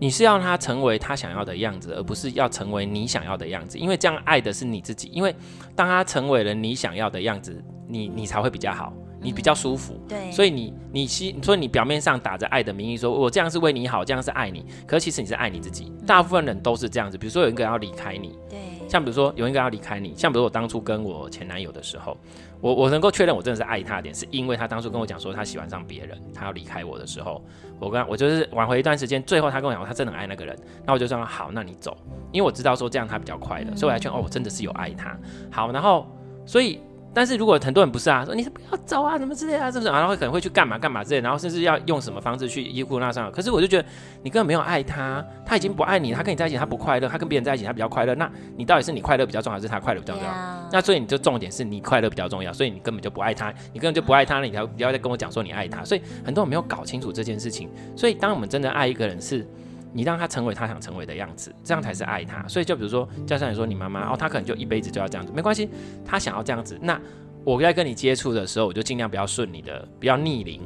[0.00, 3.78] 你是要他成为他想要的样子，而不是要成为你想要的样子。
[3.78, 5.08] 因为这样爱的是你自己。
[5.12, 5.34] 因为
[5.76, 8.92] 当他成为了你想要的样子，你你才会比较好，
[9.28, 9.92] 你比较舒服。
[9.92, 14.64] 嗯、对，所以你你希，所以你表面上打着爱的名义说，我这样是为你好，这样是爱你。
[14.86, 15.92] 可是其实你是爱你自己。
[16.06, 17.18] 大部分人都是这样子。
[17.18, 22.16] 比如说有一个人要离开你，对，像比如说有一个人要离开你，像比如我当初跟我前男友的时候，
[22.62, 27.44] 我我能够确认我真的是爱他的点，是因为他当初跟我讲说他喜欢上别人，他要离开我的时候。
[27.78, 31.94] 我跟他，我就是挽回一段时间，最后他跟我讲，他真的很爱那个人，那我就说好，那你走，
[32.32, 35.14] 因为我知道说这样他比较快乐，所以我还劝哦，我真的是有爱他。
[35.50, 36.06] 好，然后
[36.46, 36.80] 所以。
[37.18, 39.90] 但是如果很多人不是啊，说你是不要走啊，什么之类啊，是不是？
[39.90, 43.28] 然后会可能会去干嘛干嘛之类，然后甚至要用什么方式去依附那上。
[43.32, 43.88] 可是我就觉得
[44.22, 48.14] 你根本没有爱他，他已经不爱你，他跟你在一起他不快乐，他跟别人在一起他比较快乐。
[48.14, 50.30] 那你到底是你快乐比较重要，还是他快乐比较重要.
[50.70, 55.84] 那所以你就重点是你快乐比较重要，所以你根本就不爱他，你根本就不爱他，你才不要再跟我讲说你爱他。
[55.84, 57.68] 所以很多人没有搞清楚这件事情。
[57.96, 59.44] 所以当我们真的爱一个人是。
[59.92, 62.46] 你让他成为他想成为的样子，这样才是爱他。
[62.48, 65.68] 所以就比如说，加上你说你妈妈哦，她可能就一辈子就要这样子，没关系，
[66.04, 66.78] 她想要这样子。
[66.80, 67.00] 那
[67.44, 70.60] 我在跟你接触的时候，我就尽量不要顺你的，不要逆龄，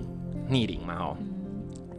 [0.48, 1.16] 逆龄嘛哦，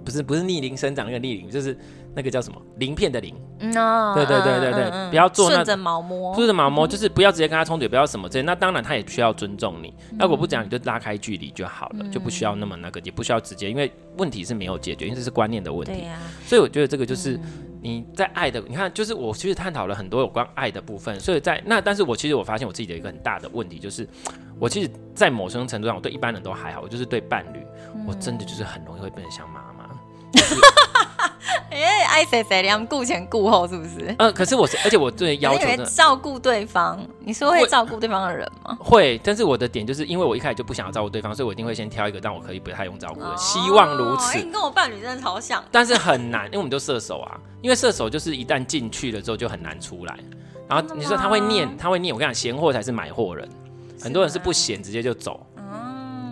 [0.03, 1.77] 不是不是逆龄生长那个逆龄，就是。
[2.15, 3.35] 那个叫什么鳞片的鳞？
[3.59, 8.27] 嗯哦，对对对对对，嗯、不要做那顺着毛摸，顺着毛摸，就是不要直接跟他冲突，不要什么。
[8.43, 9.93] 那当然他也需要尊重你。
[10.17, 16.05] 那如果不讲，你就拉开距离就好了，嗯、就不需要那么那个，也不需要直接，因为问题是没有解决，因为这是观念的问题。
[16.05, 17.39] 啊、所以我觉得这个就是
[17.81, 21.17] 你在爱的，你看，就是我其实探讨了很多有关爱的部分。
[21.19, 24.05] 所以在那，但是我其实我发现我自己的一个很大的问题就是，
[24.59, 27.65] 我其实，在某种程度上，我对一般人都还好，我就是对伴侣，
[28.05, 29.89] 我真的就是很容易会变得像妈妈。
[32.13, 34.13] 爱谁谁，两顾前顾后，是不是？
[34.19, 38.77] 呃，可是我是，而且我对 要求的照顾对方，你说会照顾对方的人吗？
[38.79, 44.37] 会，但是我的点就是因为我一开始就不想要照顾对方，所以我一定会先挑一个让我可以不太用照顾的，哦、希望如此。
[44.37, 50.17] 你跟我伴侣真的超像，但是很难，因为我们都射手啊，因为射手就是一旦进去了之后就很难出来。
[50.67, 53.47] 然后你说他会念，他会念，我跟你讲，闲货才是买货人，
[54.01, 55.45] 很多人是不闲直接就走。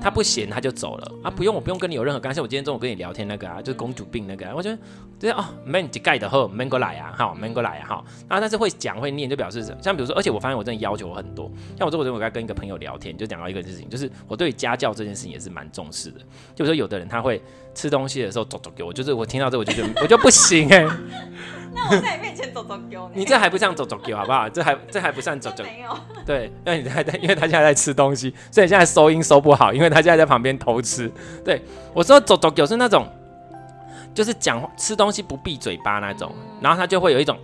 [0.03, 2.41] 他不闲他就走了啊，不用，我不用跟你有任何干涉。
[2.41, 4.75] 我今天中午跟你聊天那个啊，就是公主病那个，啊，我觉得
[5.21, 8.39] 对哦，，man 一盖的喝，没过来啊，哈，man 过来啊，哈啊。
[8.39, 11.45] 但是会讲会念，就表示像比如说，而且我发现我真的要求很多。
[11.77, 16.17] 像我这我昨天我在跟一个朋友聊天，就讲到一个事情，就是我对家教这件事情也是蛮重视的。
[16.55, 17.39] 就比如说有的人他会
[17.75, 20.89] 吃东西的时候走走给我，就是我听到这我就觉得我就不行哎，欸。
[21.71, 24.49] 那我在你面前走走丢你，你这还不像走走丢好不好？
[24.49, 25.63] 这还这还不算走走。
[25.63, 25.95] 没有。
[26.25, 31.11] 对，因为你还在，因为他现在在吃东西，所以现在收音收不好，因为他现在在旁边偷吃。
[31.45, 31.61] 对，
[31.93, 33.07] 我说走走丢是那种，
[34.13, 37.37] 就是讲吃东西不闭嘴巴那种，然后他就会有一种，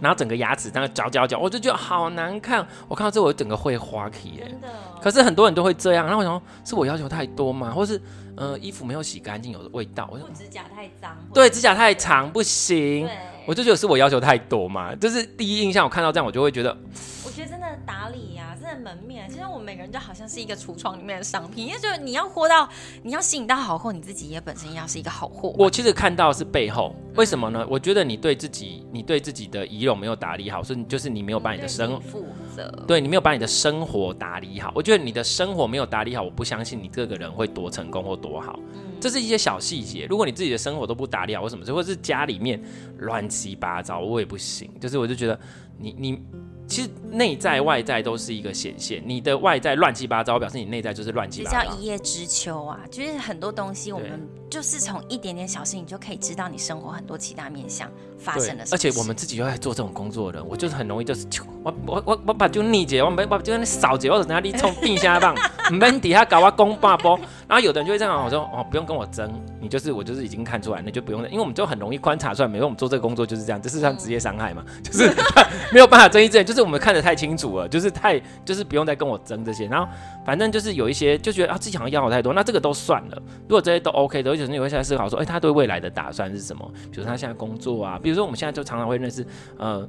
[0.00, 2.66] 然后整个牙齿在那嚼嚼嚼，我就觉得好难看。
[2.88, 4.46] 我看到这我整个会花气耶。
[4.48, 4.68] 真的。
[5.00, 7.70] 可是很多人都会这样，然后我想说是我要求太多吗？
[7.70, 8.00] 或是？
[8.36, 10.08] 呃，衣服没有洗干净，有的味道。
[10.10, 11.16] 我说指甲太脏。
[11.32, 13.06] 对，指甲太长不行。
[13.06, 14.92] 对我就觉得是我要求太多嘛。
[14.96, 16.76] 就是第一印象，我看到这样，我就会觉得。
[17.24, 18.33] 我觉得真的打理
[18.74, 19.28] 的门面。
[19.28, 22.68] 其实我们每个人就好像是一个橱窗里面的商品，因为就是你要活到，
[23.02, 25.54] 你要吸引到好货，你自己也本身要是一个好货。
[25.58, 27.60] 我其实看到是背后，为什么呢？
[27.62, 32.68] 嗯、我觉得你对自己，你对自己的仪容没有打理好，所以就是你没有把你的生活负责。
[32.86, 34.72] 对，你没有把你的生活打理好。
[34.74, 38.58] 我觉得你的生活没有打理好，我不相信你这个人会多成功或多好。
[38.74, 42.58] 嗯这是一些小细节，如果你自己的生活都不打理好，或什么，或者是家里面
[43.00, 44.70] 乱七八糟，我也不行。
[44.80, 45.38] 就是我就觉得
[45.78, 46.22] 你你。
[46.66, 51.58] 其实内在外在都是一个显现，你的外在乱七八糟，表示你内在就是乱七八糟。
[51.60, 58.74] 这叫一叶知秋啊，就是很多东西我们就是从一点点小事你就可以知道你生活很多其他面向发生的事。
[58.74, 61.26] 而且我们自己又在做这种工作的人，我就是很容易就是，
[61.62, 65.34] 我我我我把就逆姐，我没我就跟你扫姐，或者等下你冲冰箱棒，
[65.70, 67.18] 你们底下搞我公爸波。
[67.46, 69.30] 然后有的人就会这样，我说哦不用跟我争，
[69.64, 75.08] 你就是我就是已经看出来，那就不用了，因为我们就很容易观察出来，没有我们做这个工作就是这样，这是像职业伤害嘛，就是
[75.72, 76.64] 没有办法争一争，就是。
[76.64, 79.86] 我们看得太清楚了，就是太就是不用再跟我争这些，然后
[80.24, 83.22] 反正就是有一些就觉得啊自己好像要好太多，那这个都算了。
[83.42, 86.66] 如果这些都 OK 的，而且你会现在思考说，哎，他对未来的打算是什么？
[86.90, 89.26] 比如他现在工作啊，比如说我们现在就常常会认识
[89.58, 89.86] 呃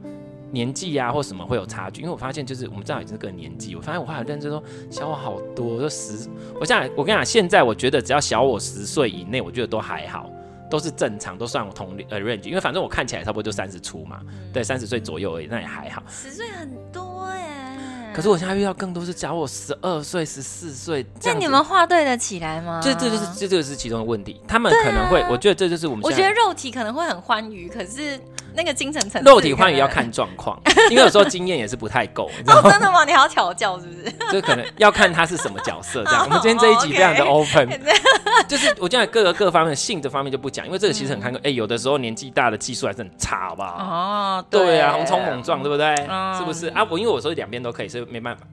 [0.55, 10.31] 年纪啊或什么会有差距，因为我发现就是我们正好已经是个年纪，我发现我后来认知说小我好多，就十，我现在我跟你讲，现在我觉得只要小我十岁以内，我觉得都还好。
[10.67, 16.01] 都是正常，都算我同呃 range，因为反正我看起来差不多就三十出嘛，嗯、对，三十岁左右而已，那也还好。
[16.09, 18.11] 十岁很多耶。
[18.11, 21.05] 可是我现在遇到更多是假我十二岁、十四岁。
[21.23, 22.81] 那你们画对得起来吗？
[22.83, 24.41] 这这就是这这个是其中的问题。
[24.47, 26.03] 他们可能会，啊、我觉得这就是我们。
[26.03, 28.19] 我觉得肉体可能会很欢愉，可是
[28.55, 32.29] 那个精神层肉体欢愉要看状况， 因为有时候经验也是不太够。
[32.47, 33.03] 哦，真的吗？
[33.05, 34.11] 你还要调教是不是？
[34.31, 36.23] 就可能要看他是什么角色这样。
[36.25, 37.69] 我们今天这一集非常的 open，
[38.47, 41.39] 就是我讲各个各方面性的方面就不讲，因为这个其实很看个。
[41.43, 43.75] 哎，有的时候年纪大的技术还是很差，好不好？
[43.77, 45.95] 哦，对啊，红冲猛撞，对不对？
[46.37, 46.85] 是不是啊？
[46.89, 48.43] 我因为我说两边都可以，所以没办法。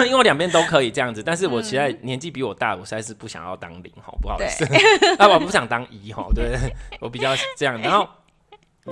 [0.06, 4.64] 因为我两边都可以这样子，但是我现在年纪比我大，我实在是不想要当零哈，不好意思，
[5.18, 6.58] 啊，我不想当一哈，对，
[7.00, 7.80] 我比较这样。
[7.80, 8.08] 然后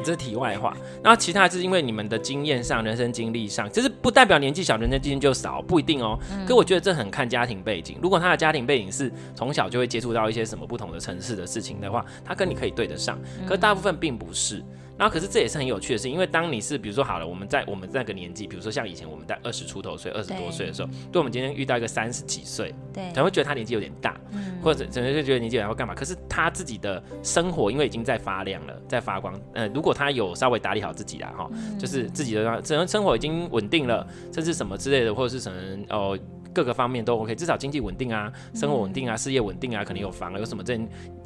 [0.04, 6.18] 这是题外话，然后其他是因为你们的经验上、人生经历上，其实不代表年纪小，人生经验就少，不一定哦。
[6.46, 14.62] 可我觉得这很看家庭背景，如果他的家庭背景是从小就会接触到一些什么不同的城市的事情的话，他跟你可以对得上，可大部分并不是。
[14.98, 25.94] 然后，可是这也是很有趣的事，因为当你是比如说好了，我们在我们那个年纪，比如说像以前我们在二十出头岁、二十多岁的时候，对，对我们今天遇到一个三十几岁，对，可能会觉得他年纪有点大，嗯、或者可能就觉得年纪有点会干嘛？
[25.94, 29.38] 可是他自己的生活因为已经在发亮了，在发光。
[29.52, 35.58] 呃，如果他有稍微打理好自己啦，哈，嗯、就是自己的整个生活已经稳定了，甚至什么之类的，或者是什么
[35.90, 36.18] 哦。
[36.54, 40.74] 各个方面都 OK，至少经济稳定啊，生活稳定啊，事业稳定啊，可能有房啊，有什么这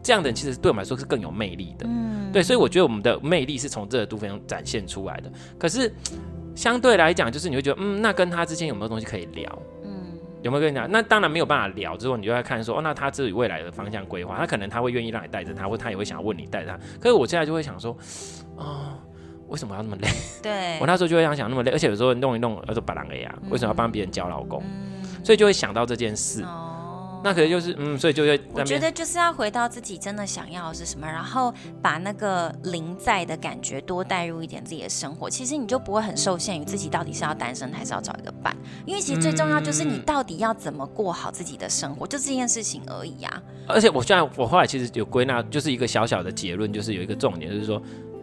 [0.02, 1.86] 这样的人，其实对我们来说是更有魅力的。
[1.88, 5.30] 嗯，对，所以我觉得我们的魅力是从这个部分展现出来的。
[5.58, 5.92] 可是
[6.54, 9.62] 相对来讲，就是你会觉得，嗯，那跟他之间有没有东西可以聊？
[9.84, 10.90] 嗯，有没有跟你讲？
[10.90, 11.96] 那当然没有办法聊。
[11.96, 16.78] 之后你就在看说，哦，那他自己未来的方向规划，他可能他会愿意让你带着他，或他也会想要问你带着他。
[16.98, 17.96] 可是我现在就会想说，
[18.56, 18.98] 哦。
[19.50, 20.08] 为什么要那么累？
[20.40, 24.62] 对， 我那时候就会这样想，那么累，而且有时候弄一弄，要说把狼给呀，为什么要帮别人教老公？
[24.62, 26.44] 嗯、所以就会想到这件事。
[26.44, 26.69] 哦，
[27.22, 28.40] 那可能就是嗯，所以就会。
[28.52, 31.52] 我觉得就是要回到自己真的想要的是什么，然后
[31.82, 35.28] 把那个零在的感觉多带入一点自己的生活。
[35.28, 38.56] 其实你就不会很受限于自己到底是要单身还是要找一个伴，
[38.86, 43.42] 因为其实最重要就是你到底要怎么过好自己的生活，就这件事情而已啊。
[43.66, 47.80] 而且我现在我后来其实有归纳，就是一个小小的结论，就是有一个重点，就是说。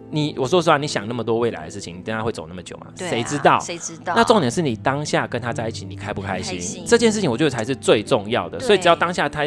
[0.09, 2.87] 你我说实话，你想那么多未来的事情，你等下会走那么久吗？
[2.95, 3.59] 谁、啊、知道？
[3.59, 4.13] 谁知道？
[4.15, 6.55] 那重点是你当下跟他在一起，你开不开心？
[6.55, 8.57] 开心这件事情，我觉得才是最重要的。
[8.57, 9.41] 对所以只要当下他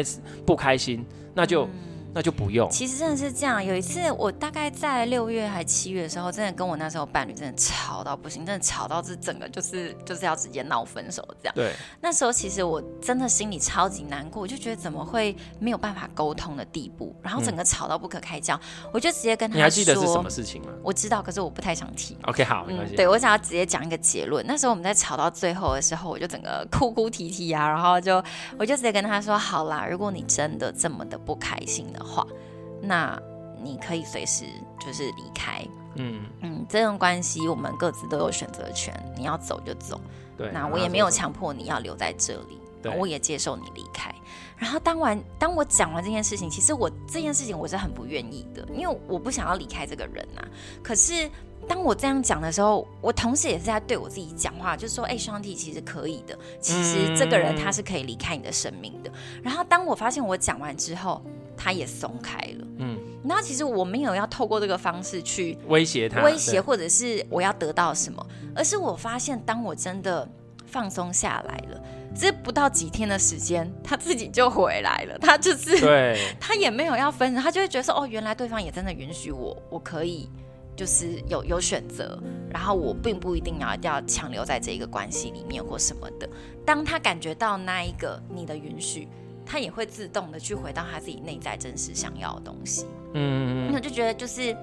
[0.45, 1.65] 不开心，那就。
[1.65, 1.69] 嗯
[2.13, 2.69] 那就不用。
[2.69, 3.63] 其实真的是这样。
[3.63, 11.55] 有一次，我大概在六月还七月的时候，真的跟我那时候伴侣真的吵到不行，真的吵到这整个就是就是要直接闹分手这样。
[11.55, 11.73] 对。
[12.01, 19.57] 那时候其实我真的心里超级难过，我就觉得怎么会没有办法沟通的地步，然后整个吵到不可开交，嗯、我就直接跟他说。
[19.57, 20.69] 你还记得是什么事情吗？
[20.83, 22.17] 我知道，可是我不太想提。
[22.23, 22.95] OK，好，没关系。
[22.95, 24.45] 嗯，对，我想要直接讲一个结论。
[24.47, 28.23] 那时候我们在吵到最后的时候，我就整个哭哭啼啼啊，然后就
[28.57, 32.25] 我就直接跟他说：“好啦，如果你真的这么的不开心的话。”
[32.83, 33.21] 那
[33.63, 34.45] 你可以随时
[34.83, 40.01] 就是离开，嗯嗯，这段关系我们各自都有选择权，你要走就走，
[40.35, 44.11] 对，那我也没有强迫你要留在这里，对，我也接受你离开。
[44.57, 50.41] 然后当完当我讲完这件事情，其实我这件事情我是很不愿意的，因为我不想要离开这个人呐。
[50.81, 51.29] 可是
[51.67, 59.11] 当我这样讲的时候，我同时也是在对我自己讲话，就是说，哎，兄弟，其实可以的，其实这个人他是可以离开你的生命的。
[59.43, 61.21] 然后当我发现我讲完之后。
[61.63, 70.27] 他也松开了，嗯，那其实我没有要透过这个方式去威胁他，威胁或者是我要得到什么，而是我发现当我真的
[70.65, 71.79] 放松下来了，
[72.15, 80.27] 这不到几天的时间，他自己就回来了，他就是对， 他也没有要分，他就会觉得说，哦，原来对方也真的允许我，我可以
[80.75, 82.19] 就是有有选择，
[82.49, 86.27] 然后我并不一定要要强留在这一个关系里面或什么的，
[86.65, 89.07] 当他感觉到那一个你的允许。
[89.51, 92.85] 他也会自动的去回到他自己内在真实想要的东西，
[93.15, 94.55] 嗯，我就觉得就是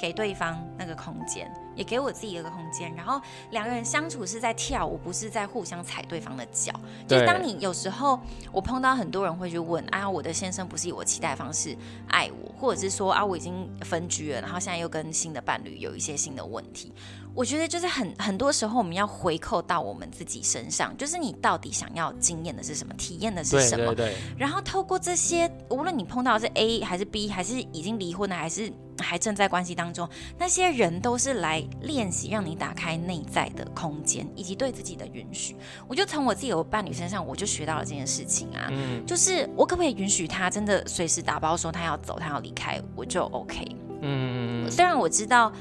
[0.00, 1.52] 给对方那个空间。
[1.76, 3.18] 也给我自己一个空间，然后
[3.52, 6.72] 两个人相处是在跳舞，不是在互相踩对方的脚。
[7.06, 8.20] 就是当你有时候，
[8.52, 11.74] 我碰到很多人会去问：“啊，我的先生不是以我期待的方式
[12.08, 16.92] 爱我，或者是说啊，我已经分居了，然后现在又跟新的伴侣有一些新的问题。”
[17.32, 23.94] 我觉得就是很很多时候，我们要回扣到我们自己身上，就是你到底想要经验的是什么，体验的是什么？
[23.94, 24.16] 对对对。
[24.36, 30.08] 然后透过这些，无论你碰到的是 A 还是 B，还是已经离婚了，还是还正在关系当中，
[30.38, 31.60] 那些人都是来。
[31.82, 35.56] 练习让你打开内在的空间，以及对自己的允许。
[35.88, 43.66] 我就从我自己的伴侣身上，我就学到了这件事情啊，嗯，就是我可不可以允许他真的随时打包说他要走，他要离开，我就 OK。
[44.02, 45.52] 嗯，虽然我知道，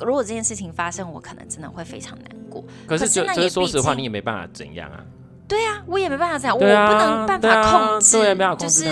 [0.00, 2.64] 如果这件事情发生，我可能真的会非常难过。
[2.86, 5.04] 可是，可是说实话，你也没办法怎样啊。
[5.46, 8.18] 对啊，我也没办法这样，啊、我不能办法控制，
[8.58, 8.86] 就是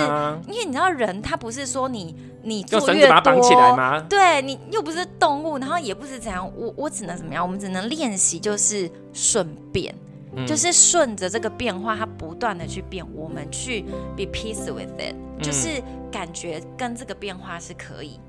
[0.47, 3.99] 因为你知道，人他不是说你你做越多，绑起来吗？
[4.07, 7.43] 对，你又不是动物，然后也不是怎样，我我只能怎么样？
[7.43, 9.93] 我们只能练习，就是顺变，
[10.35, 13.81] 嗯、就是顺着这个变化，它不断的去变，我们去
[14.15, 18.19] be peace with it，、嗯、就是感觉跟这个变化是可以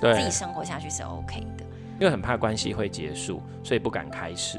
[0.00, 1.64] 自己生活下去是 OK 的。
[2.00, 4.58] 因为很怕关系会结束，所以不敢开始。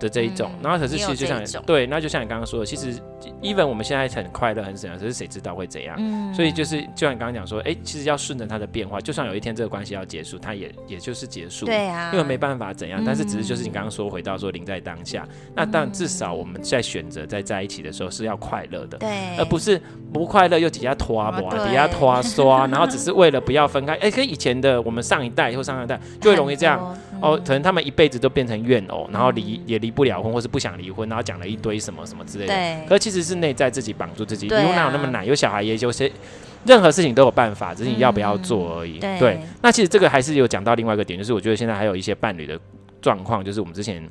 [0.00, 2.94] 的这一种，然后可是其实就像对，那就像你刚刚说的，其实
[3.42, 5.94] even 我们现在很快乐很怎样，可是谁知道会怎样？
[5.98, 19.80] 嗯，所以就是就像你刚刚讲说，哎，其实要顺着它的变化，就算有一天这个关系要结束，它也也就是结束，对啊，因为没办法怎样，但是只是就是你刚刚说回到说临在当下，那但至少我们在选择在在一起的时候是要快乐的，对，而不是
[20.12, 21.30] 不快乐又底下拖啊，
[21.66, 23.94] 底下拖啊刷，然后只是为了不要分开。
[23.96, 30.74] 哎，跟以前的我们上一代或上一代就会容易这样哦，可能他们一辈子都变成怨偶，然后离也离不了婚，或是不想。
[30.74, 35.24] 离婚，然后讲了一堆什么什么之类的，对，可其实是内在自己绑住自己，不用哪有那么难？
[35.24, 36.10] 有小孩也有些，
[36.66, 38.98] 任何事情都有办法，只是你要不要做而已。
[38.98, 42.58] 嗯、对，对，那其实这个还是有讲到另外一个点，就是我觉得现在还有一些伴侣的
[43.00, 44.02] 状况，就是我们之前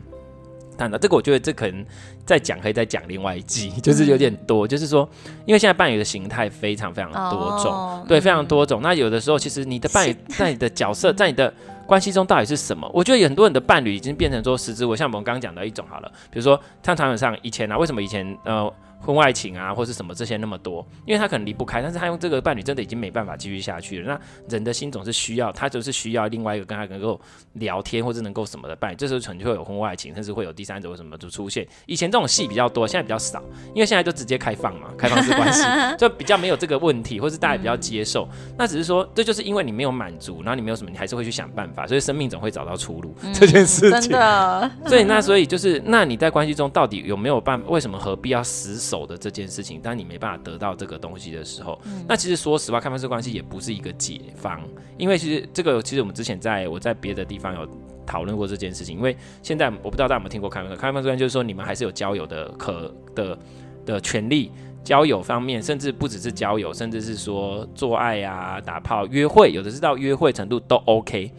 [0.77, 1.85] 谈到这个，我觉得这可能
[2.25, 5.07] 再讲可以再讲另外一集， 就是有点多，就是说，
[5.45, 8.81] 因为现在伴侣的形态非常非常多种，哦、对，非常多种。
[8.81, 11.53] 那有的时候，其实你的伴侣在你的角色，在你的
[11.85, 12.89] 关系中到底是什么？
[12.93, 18.73] 我觉得有很多人的伴侣已经变成说实质，我像我们刚刚讲的一种好了，比如说像传统上以前啊，为什么以前呃？
[19.05, 24.13] 婚外情啊，或是什么这些那么多，因为他可能离不开，但是他用这个伴侣真的已经没办法继续下去了。
[24.13, 27.19] 那人的心总是需要，他就是需要另外一个跟他能够
[27.53, 31.67] 聊天或者能够什么的伴侣，这时候可能就会有婚外情，甚至会有第三者或什么就出现。
[31.85, 33.43] 以前这种戏比较多，现在比较少，
[33.73, 35.63] 因为现在就直接开放嘛，开放式关系
[35.99, 38.27] 就比较没有这个问题，或是大家比较接受。
[38.57, 44.01] 那只是说，这就是因为你没有满足，然后你没有什么，你还是会去想办法，所以生命总会找到出路、嗯、 这件事情。
[44.01, 44.71] 真的。
[44.85, 47.67] 所以那所以就是，那你在关系中到底有没有办法？
[47.69, 49.81] 为什么何必要死守的这件事情？
[49.81, 54.61] 当你没办法得到这个东西的时候，嗯、那其实说实话，开放式关系也不是一个解方，
[54.97, 57.67] 因为其实这个其实我们之前在我在别的地方有
[58.05, 58.95] 讨论过这件事情。
[58.95, 63.39] 因为现在我不知道大家有没有听过开放式开放式关系，就是说你们还是有交友的可的
[63.83, 64.51] 的权利，
[64.83, 71.31] 交友方面甚至不只是交友，甚至是说做爱啊、打炮、约会，有的是到约会程度都 OK。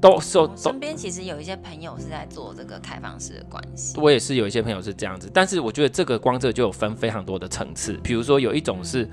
[0.00, 9.08] 都是身边其实有一些朋友是在做这个开放式的关系，我也是有一些朋友是这样子，但是我觉得这个光这就有分非常多的层次，比如说有一种是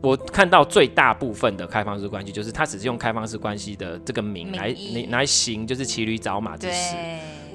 [0.00, 6.96] 我看到最大部分的开放式关系，就是他只是用开放式关系的这个名来来来行，就是骑驴找马之实，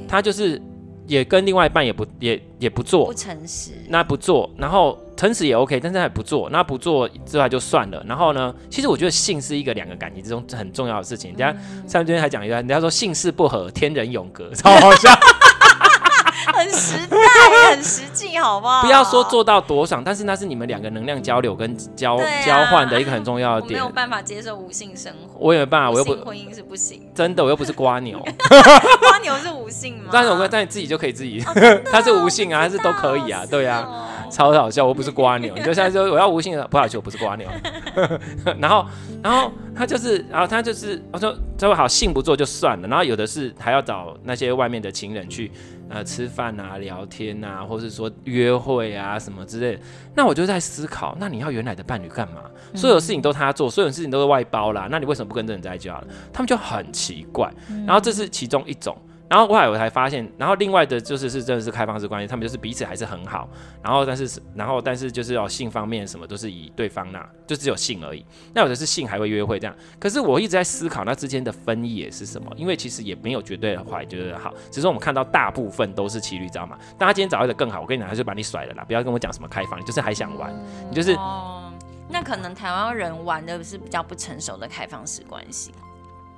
[0.07, 0.61] 他就是。
[1.07, 8.03] 也跟另外一半也不也也不做，不诚实，那不做，然后诚实也 OK，但是还不做，那不做之外就算了。
[8.07, 11.31] 然后呢，其实我觉得性是一个两个感情之中很重要的事情。
[11.31, 11.51] 人家
[11.87, 15.09] 上这边还讲一段，人家说性事不合，天人永隔，超好笑。
[16.53, 17.16] 很实在，
[17.77, 18.81] 很实际，好不好？
[18.81, 23.73] 不要说做到多少，但是那是你们两个能量交流跟交、啊、交换的一个很重要的点。
[23.73, 27.07] 没有办法接受无性生活，我也没办法，我又不婚姻是不行。
[27.13, 28.19] 真的，我又不是瓜牛。
[28.99, 30.09] 瓜牛是无性吗？
[30.11, 31.39] 但是我跟但你自己就可以自己，
[31.91, 33.43] 他、哦、 是无性啊，还是都可以啊？
[33.49, 35.53] 对啊，哦、超好笑，我不是瓜牛。
[35.57, 37.47] 你就像说我要无性的，不好意思，我不是瓜牛。
[38.59, 38.85] 然后，
[39.21, 45.51] 然后他就是，然后他就是，我说这位好性不做就算了，然后有的是还要找那些外面的情人去。
[45.89, 49.81] 呃，吃饭啊，聊天啊，或是说约会啊，什么之类的，
[50.15, 52.41] 那我就在思考，那你要原来的伴侣干嘛？
[52.75, 56.07] 所有事情都他做，所有事情都是外包啦，那你为什么不跟这人在一起好了？
[56.33, 57.51] 他们就很奇怪，
[57.85, 58.97] 然后这是其中一种。
[59.29, 63.49] 然后后来我才发现，然后另外的就是是真的是开放式关系，他们就是彼此还是很好，
[63.83, 68.25] 然后但是然后但是就是要性方面什么都是以对方那，就只有性而已。
[68.53, 72.49] 那有的是性还会约会这样，可是我一直在思考那之间的分野是什么？
[72.55, 76.77] 因为其实也没有绝对的坏，绝对的好，只是我们看到大部分都是骑驴知道吗。
[76.97, 80.53] 但他今天找一个更好，我跟你讲，他就把你甩了啦，不要跟我讲什么开放，就是还想玩，
[80.89, 81.13] 你就是。
[81.13, 81.73] 哦，
[82.09, 85.73] 那可能台湾人玩的是比较不成熟的开放式关系。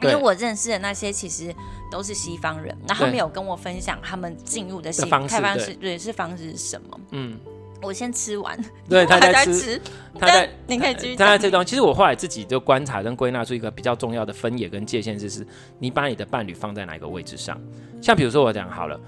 [0.02, 1.54] 因为我认识的那些其实
[1.92, 4.92] 都是西方人，然后他们有跟我分享他们进入的
[5.28, 7.00] 开放式对是方式是什么。
[7.12, 7.38] 嗯，
[7.82, 9.82] 我先吃完，对，他在吃，
[10.20, 11.16] 他在，你可以继续。
[11.16, 15.46] 他在这段，其实我后来自己就观察跟归纳出一个比较重要的分野跟界限，就是
[15.80, 17.60] 你把你的伴侣放在哪个位置上。
[18.02, 19.00] 像比如说我讲好了。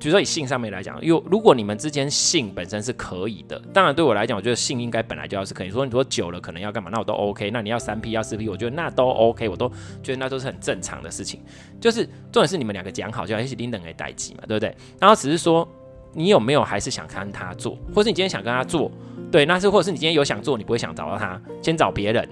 [0.00, 5.70] 比如说以性上面来讲，有如果你们之间性本身是可以的，当然对我来讲，我觉得性应该本来就要是可以。
[5.70, 7.50] 说你说久了可能要干嘛，那我都 OK。
[7.50, 9.68] 那你要三 P 要四 P，我觉得那都 OK，我都
[10.02, 11.40] 觉得那都是很正常的事情。
[11.78, 14.74] 就是重点是你们两个讲好，就要一起拎等来代志嘛，对不对？
[14.98, 15.68] 然后只是说
[16.14, 18.90] 你有没有还是想看他做，或是你今天想跟他做，
[19.30, 22.26] 对，那是或者是你今天有想做，你不会想找到他，先找别人。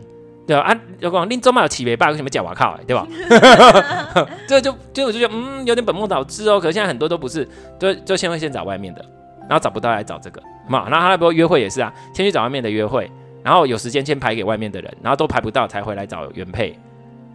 [0.48, 2.74] 对啊，有讲恁做嘛有起尾巴，为什么叫我靠？
[2.86, 3.06] 对吧？
[4.48, 6.58] 这就就我就觉得嗯，有点本末倒置哦。
[6.58, 7.46] 可是现在很多都不是，
[7.78, 9.04] 就就先会先找外面的，
[9.42, 10.88] 然后找不到来找这个嘛。
[10.88, 13.10] 然后他那边约会也是啊，先去找外面的约会，
[13.44, 16.74] 然后有时间先排给外面的人，然后都排不到才回来找原配。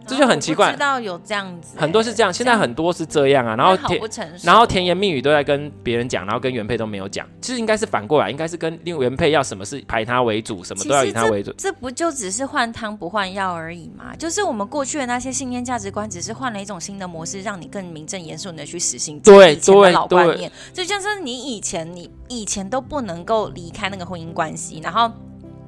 [0.06, 0.72] 这就很奇怪。
[0.72, 3.56] 知道有这样子，很多是这样，现在很多是这样啊。
[3.56, 4.00] 然后甜，
[4.42, 7.26] 然后甜言蜜语都在跟别人讲，然后跟原配都没有讲。
[7.40, 11.52] 其实应该是反过来，应该是跟另原配要什么事排他为主，什么都要以他为主。
[11.58, 14.14] 这不就只是换汤不换药而已吗？
[14.16, 20.50] 就是我们过去的那些信念价值观，只是换了一种新的模式，让你更名正言顺的去实行以前的老观念。
[20.72, 25.10] 就像是你以前，你以前都不能够离开那个婚姻关系，然后。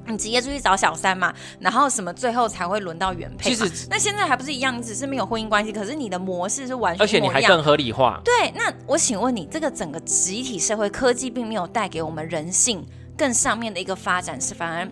[0.08, 3.54] 你直接出去找小三嘛，然后什么最后才会轮到原配？
[3.54, 8.20] 其实那现在还不是一样，你只是没有婚姻关系，可是你的模式是完全而且你还更合理化。
[8.24, 12.84] 对，那我请问你，这个整个集体社会科技并没有带给我们人性
[13.16, 14.88] 更上面的一个发展，是反而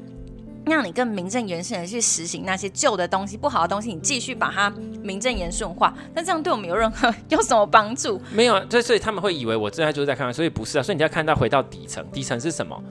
[0.66, 4.70] 让你更名正言顺的去实行那些旧的东西、不好的东西，你继续把它
[5.02, 8.20] 名正言顺化，那这样对我们有任何 有什么帮助？
[8.32, 12.82] 没有，所以所以他们会以为我现在就是在看，所以不是啊，所以你要看到回到底层，底层是什么？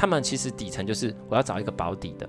[0.00, 2.26] 他们其实底层就是我要找一个保底的，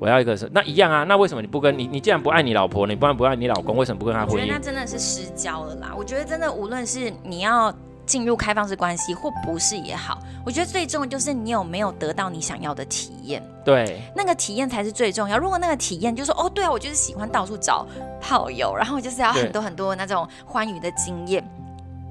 [0.00, 4.32] 我要一个是那一样啊，那为什么你不跟你你既然不爱你老婆，你不然不爱你老公，为什么不跟他婚姻？
[4.32, 5.94] 我觉得那真的是失焦了啦。
[5.96, 7.72] 我觉得真的无论是你要
[8.04, 13.40] 进入开放式关系或不是也好，我觉得最重要就是你有没有得到你想要的体验。
[13.64, 15.38] 对，那个体验才是最重要。
[15.38, 17.86] 如果那个体验就是说哦，对啊，我就是喜欢到处找
[18.20, 21.48] 炮友，然后就是要很多很多那种欢愉的经验。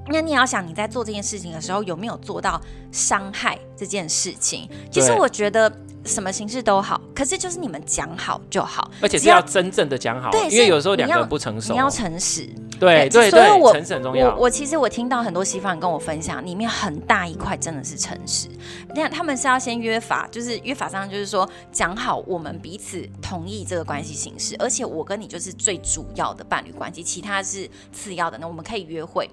[0.08, 4.68] 那你要想你在做这件事情的时候有没有做到伤害这件事情？
[4.90, 5.72] 其实我觉得
[6.04, 10.30] 什么形式都好，可是就是你们讲好就好，而且是要真正的讲好。
[10.30, 12.48] 对，因为有时候两个人不成熟，你要诚实。
[12.80, 14.34] 对对对，所以我诚实很重要。
[14.34, 18.48] 我我其实我听到很多西方人跟我分享，里面很大一块真的是诚实。
[18.92, 28.36] 那他们是要先约法，就是约法上就是说讲好我们彼此同意这个关系形式，而且我跟你就是最主要的伴侣关系，其他是次要的。
[28.36, 29.30] 那我们可以约会。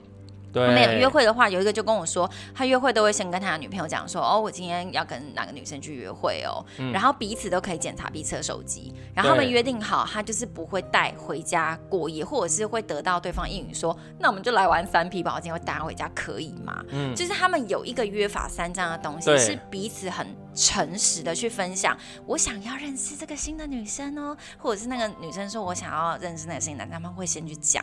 [0.52, 16.84] 对，没有约会的话，有一个就跟我说，他约会都会先跟他的女朋友讲说，哦，我今天要跟哪个女生去约会哦，嗯、然后彼此都可以检查彼此的手机，然后他们约定好，他就是不会带回家过夜，或者是会得到对方应允说，那我们就来玩三 P 吧，我今天会带他回家，可以吗？
[16.90, 27.79] 嗯，就是他们有一个约法三章的东西，是彼此很诚实的去分享，我想要认识这个新的女生哦，或者是那个女生说我想要认识那个新的男生，他们会先去讲。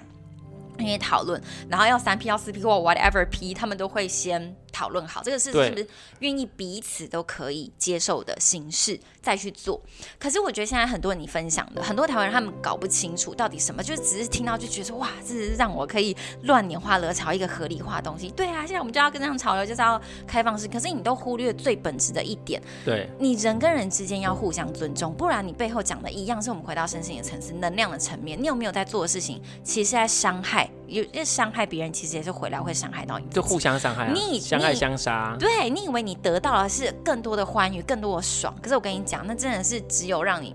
[0.86, 9.80] 因为讨论，然后要三 P 要四 P 或 whatever P，他们都会先讨论好这个事是不是愿意彼此都可以接受的形式再去做。
[10.18, 18.28] 可是我觉得现在很多人你分享的很多台湾人他们搞不清楚到底什么，就是只是听到就觉得说哇，这是让我可以乱拈花惹草一个合理化的东西。
[18.32, 20.68] 对啊，现在我们就要跟上潮流，就是要开放式。
[20.68, 30.68] 可是你都忽略最本质的一点，对，你人跟人之间要互相尊重，不然你背后讲的一样是我们回到身心的层次、能量的层面，你有没有在做的事情，其实是在伤害。
[30.88, 35.36] 有这伤害别人，其实也是回来会伤害到你，就互相伤害、啊，你相爱相杀。
[35.38, 40.54] 对，你以为你得到的是更多的欢愉，更多的爽，可是我跟你讲，那真的是只有让你，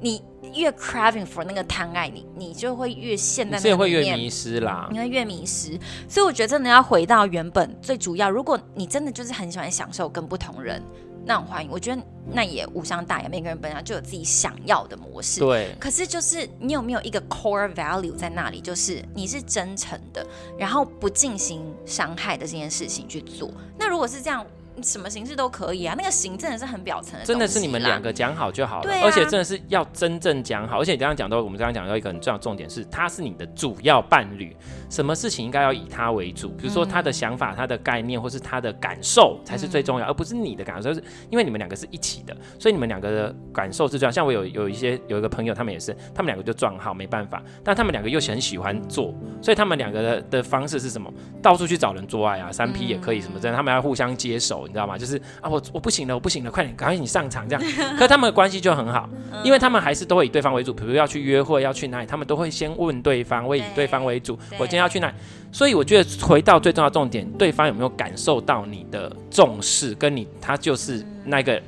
[0.00, 0.22] 你
[0.54, 5.78] 越 craving for 那个贪爱你，你就会越陷在那里面，你会越迷失啦，你会越迷失。
[6.08, 10.82] 所以我觉得真的要回到原本最主要，如果你真的就是很喜欢享受跟不同人。
[11.24, 12.02] 那种欢迎，我觉得
[12.32, 13.28] 那也无伤大雅。
[13.28, 15.74] 每个人本来就有自己想要的模式，对。
[15.78, 18.60] 可是就是你有没有一个 core value 在那里？
[18.60, 20.26] 就是你是真诚的，
[20.58, 23.50] 然后不进行伤害的这件事情去做。
[23.78, 24.46] 那如果是这样。
[24.82, 30.80] 什么形式都可以啊，那个形真的是很表层的，真的是你们两个讲好就好了，啊、而且真的是要真正讲好。
[30.80, 34.56] 而且你刚刚讲到，我们刚刚讲到一个很重要重点是，他是你的主要伴侣，
[34.90, 40.82] 什么事情应该要以他为主，比如说他的想法、他的概念或是他的感受才是最重要，嗯、而不是你的感受。
[40.82, 44.12] 就是因为你们两个是一起的，所以你们两个的感受是这样。
[44.12, 51.12] 像我有有一些有一个朋友，他们也是，他们两个就撞好没办法，但他们两个又很喜欢做，所以他们两个的的方式是什么？
[51.40, 54.98] 到处去找人做爱啊，三 P 也可以什么的，他们要互相接手，你知道吗？
[54.98, 55.20] 就是。
[55.40, 57.62] 啊，我我不行了，我不行了，快点，赶快你上场这样。
[57.96, 59.08] 可是他们的关系就很好，
[59.44, 60.72] 因为他们还是都会以对方为主。
[60.72, 64.38] 比如要去约会，要去哪里，他们都会先问对方，会以对方为主。
[64.52, 65.14] 我今天要去哪里？
[65.50, 71.60] 所以我觉得回到最重要重点，对方有没有感受到你的重视，跟你他就是那个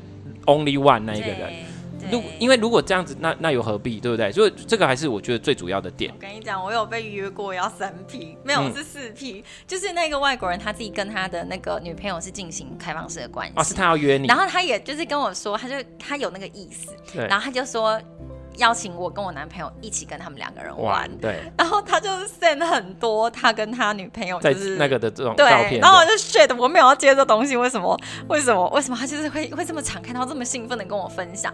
[0.46, 1.52] only one 那一个人。
[2.10, 4.30] 如因为如果这样子，那那又何必，对不对？
[4.32, 6.12] 所以这个还是我觉得最主要的点。
[6.14, 13.54] 我跟你讲，我有被约过要三 P，没有是四 P，嗯、就是那个外国人他自己跟他的那个女朋友是进行开放式的关系。
[13.56, 18.00] 哦，是他要约你，然后他也就是跟我说，他就他有那个意思，对然后他就说。
[18.56, 22.08] 邀请我跟我男朋友一起跟他们两个人玩，对，然后他就
[22.40, 28.00] send 很多他跟他女朋友就是那个的这种照片，然后我就 shit，我没有要接这东西，为什么？
[28.28, 28.66] 为什么？
[28.70, 28.96] 为什么？
[28.96, 29.82] 他就是会会这么？
[29.82, 30.44] 敞开，然后这么？
[30.44, 31.52] 兴奋的跟我分享？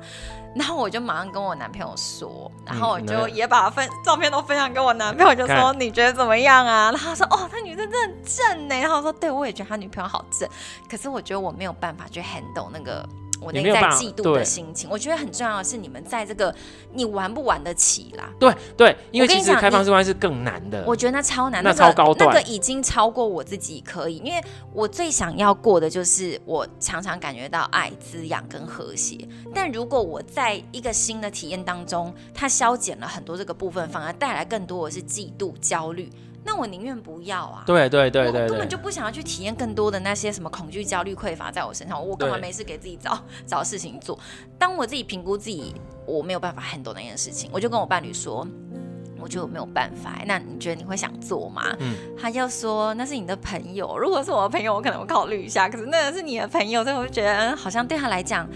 [0.54, 6.90] 然后我就马上跟我男朋友说，然后我就也把分照片都分享给我男朋友，就说你觉得怎么样啊？
[6.90, 8.78] 然后他说哦，他女生真的正呢。
[8.78, 10.46] 然后我说对，我也觉得他女朋友好正，
[10.90, 13.08] 可是我觉得我没有办法去 handle 那个。
[13.40, 14.88] 我内在嫉妒的心情。
[14.90, 16.54] 我觉得很重要的是，你们在这个
[16.92, 18.30] 你玩不玩得起啦？
[18.38, 20.84] 对对，因为其实开放式关系是更难的。
[20.86, 24.18] 我觉得那超难，那超高段，那个已经超过我自己可以。
[24.18, 29.26] 因为我最想要过的就是我常常感觉到爱、滋养跟和谐。
[29.54, 36.10] 但如果我在一个新的体验当中，它消减了很多这个部分，反而带来更多的是嫉妒、焦虑。
[36.42, 37.62] 那我宁愿不要啊！
[37.66, 42.04] 对对对对，我根本就不想要去体验更多的那些什么恐惧、焦虑、匮乏在我身上。
[42.04, 44.18] 我干嘛没事给自己找找事情做？
[44.58, 45.74] 当我自己评估自己
[46.06, 48.46] 我没有办法 handle 那件事情，我就跟我伴侣说，
[49.20, 50.22] 我觉得我没有办法。
[50.26, 51.62] 那你觉得你会想做吗？
[51.78, 55.68] 嗯，他就说那是你的朋友，如果是我的朋友，我可能会考虑一下。
[55.68, 58.48] 可是那个是你的朋友，所以我就觉得好像对他来讲。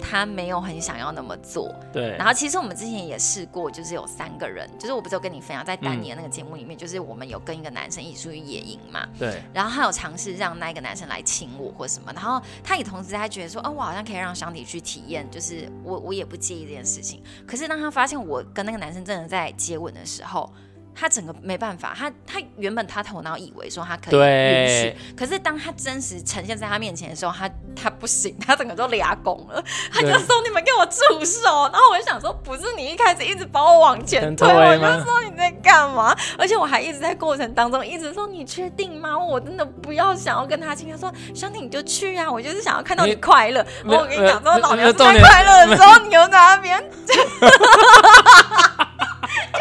[0.00, 2.16] 他没有很想要那么做，对。
[2.16, 9.42] 然后其实我们之前也试过，就是有三个人，就是我不是有跟你分享，在丹尼的那个节目里面，嗯、就是我们有跟一个男生一起出去野营嘛，对。
[9.52, 17.22] 然后他有尝试让那一个男生来亲我或什么，然后他也同时他觉得说，哦，我好像可以让香缇去体验，就是我我也不介意这件事情。
[17.46, 20.52] 可是当他发现我跟那个男生真的在接吻的时候，
[20.98, 36.16] 他整个没办法，他他原本他头脑以为说他可以允许，可是当他真实呈现在他面前的时候，他他不行，他整个都俩拱了，他就说你们给我住手，然后我就想说不是你一开始一直把我往前推，我就说你在干嘛？
[36.36, 39.16] 而且我还一直在过程当中一直说你确定吗？
[39.16, 43.64] 我真的不要想要跟他亲，他说兄弟你就去啊，我就是想要看到你快乐。
[43.84, 46.84] 我跟你讲说老娘在快乐的时候，你又在那边。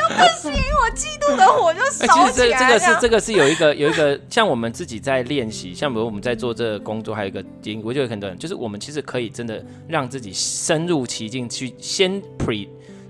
[0.08, 2.28] 不行，我嫉妒的火就烧起来。
[2.28, 12.68] 其实这这个是这个是有一个 有一个，像我们自己在练习，像比如我们在做这个工作，还有一个点，我觉得很多人就是我们其实可以真的让自己深入其境，去先 pre。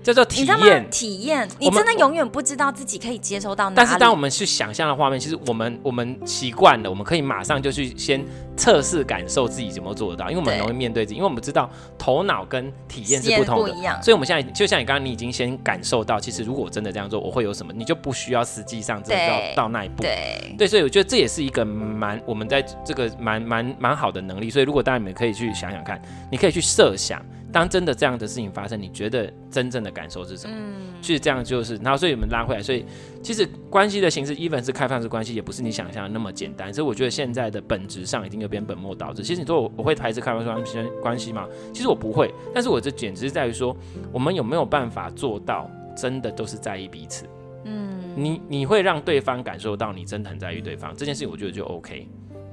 [0.08, 3.74] 叫做体验，体验，你真的永远不知道自己可以接收到哪里。
[3.76, 8.24] 但是当我们去想象的画面，其实我们我们习惯了，我们可以马上就去先
[8.56, 20.02] 测试感受自己怎么做得到，因为我们很容易面对自己，因为我们知道头脑跟体验是不同的，所以我们现在就像你刚刚，你已经先感受到，其实如果我真的这样做，我会有什么，你就不需要实际上真的到到那一步。
[20.02, 24.48] 对对，所以我觉得这也是一个蛮我们在这个蛮蛮蛮好的能力。
[24.48, 26.00] 所以如果大家你们可以去想想看，
[26.30, 27.22] 你可以去设想。
[27.52, 30.54] 当真的这样的事情发生，你觉得真正的感受是什么？
[30.56, 32.84] 嗯，其实这样就是，然后所以我们拉回来，所以
[33.22, 36.72] 其实关系的形式，even 是开放式关系，也不是你想象的那么简单。
[36.72, 39.22] 所以我觉得现在的本质上已经有点本末倒置。
[39.22, 41.48] 其实你说我我会排斥开放式关系关系吗？
[41.72, 43.76] 其实我不会，但是我这简直是在于说，
[44.12, 47.26] 我们有没有办法做到真的都是在意彼此？
[47.64, 52.06] 嗯，你你会让对方感受到你真的很在意对方这件事情，我觉得就 OK。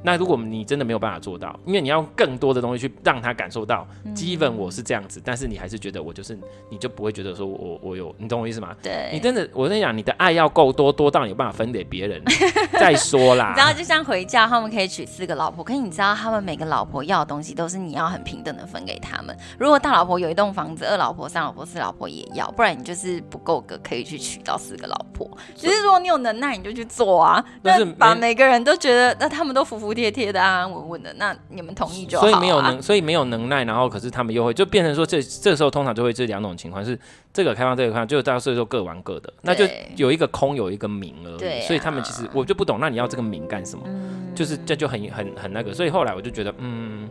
[0.06, 6.38] 那如果你真的没有办法做到，因为你要更多的东西去让他感受到，基本我是这样子，但是你还是觉得我就是，
[6.70, 8.76] 你就不会觉得说我我有，你懂我意思吗？
[8.84, 12.22] 对，你真的，我跟你讲，你的爱要够多，多到你有办法分给别人
[12.80, 13.50] 再说啦。
[13.56, 19.36] 你知道，就像回教，他们可以娶四个老婆，可是你知道，他们每个老婆要的东西都是你要很平等的分给他们。
[19.58, 25.26] 如果大老婆有一栋房子，二老婆、三老婆、四老婆也要，不然你就是不够格可以去娶到四个老婆。
[25.56, 30.72] 其实如果你有能耐，你就去做啊，但是把每个人都觉得，那他们都服服帖帖的安安。
[30.72, 32.30] 稳稳的，那你们同意就好，啊。
[32.30, 37.00] 所以没有能，所以没有能耐，然后可是他们又会就变成说这，这这时候通常就会这两种情况是
[37.34, 39.66] 这个开放，这个开放，就到时候各玩各的，那就
[39.96, 41.38] 有一个空，有一个名而已。
[41.38, 43.84] 对啊，所以他们其实我就不懂，那你要这个名干什么？
[43.88, 45.74] 嗯，就是这就很很很那个。
[45.74, 47.10] 所以后来我就觉得，嗯，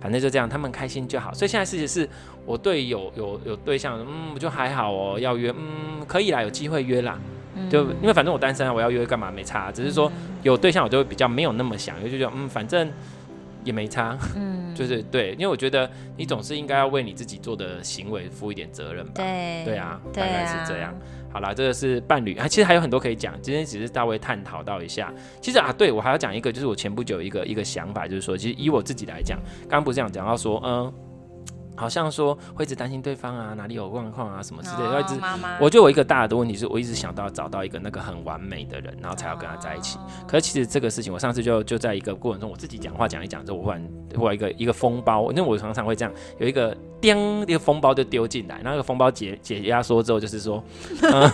[0.00, 1.34] 反正就这样，他们开心就好。
[1.34, 2.08] 所以现在事实是
[2.46, 7.18] 我对有有有对象，嗯，就还好哦，要约，嗯，可以啦，有机会约啦。
[7.70, 10.10] 就因为反正我单身啊，我要约干嘛没差，只是说
[10.42, 12.90] 有对象我就会比较没有那么想，就觉得嗯，反正
[13.64, 20.94] 也没差，嗯， 就是对，因为我觉得你总是应该要为你自己做的行为负一点责任吧，对，对啊，大概是这样。
[21.32, 25.10] 好啦，这个是伴侣啊，其实还有很多可以讲，今天只是稍微探讨到一下。
[25.40, 30.92] 其实啊，对我还要讲一个，就是我前不久一个一个想法，就是说，其实以我自己来讲，刚刚不是讲讲到说，嗯。
[31.74, 34.96] 好像说会一直担心对方啊，哪里有状况啊，什么之类的。
[34.96, 39.98] 哦、一直妈妈我觉得我一个大的问题是我一直想到找到一个那个很完美的人，然后才要跟他在一起。
[39.98, 50.62] 哦、可是其实这个事情，我上次就就在一个过程中，我自己讲话讲一讲之后，我忽然忽然一个一个风包，因为我常常会这样，有一个叮，一个风包就丢进来，然后那个风包解解压缩之后，就是说、
[51.02, 51.30] 嗯、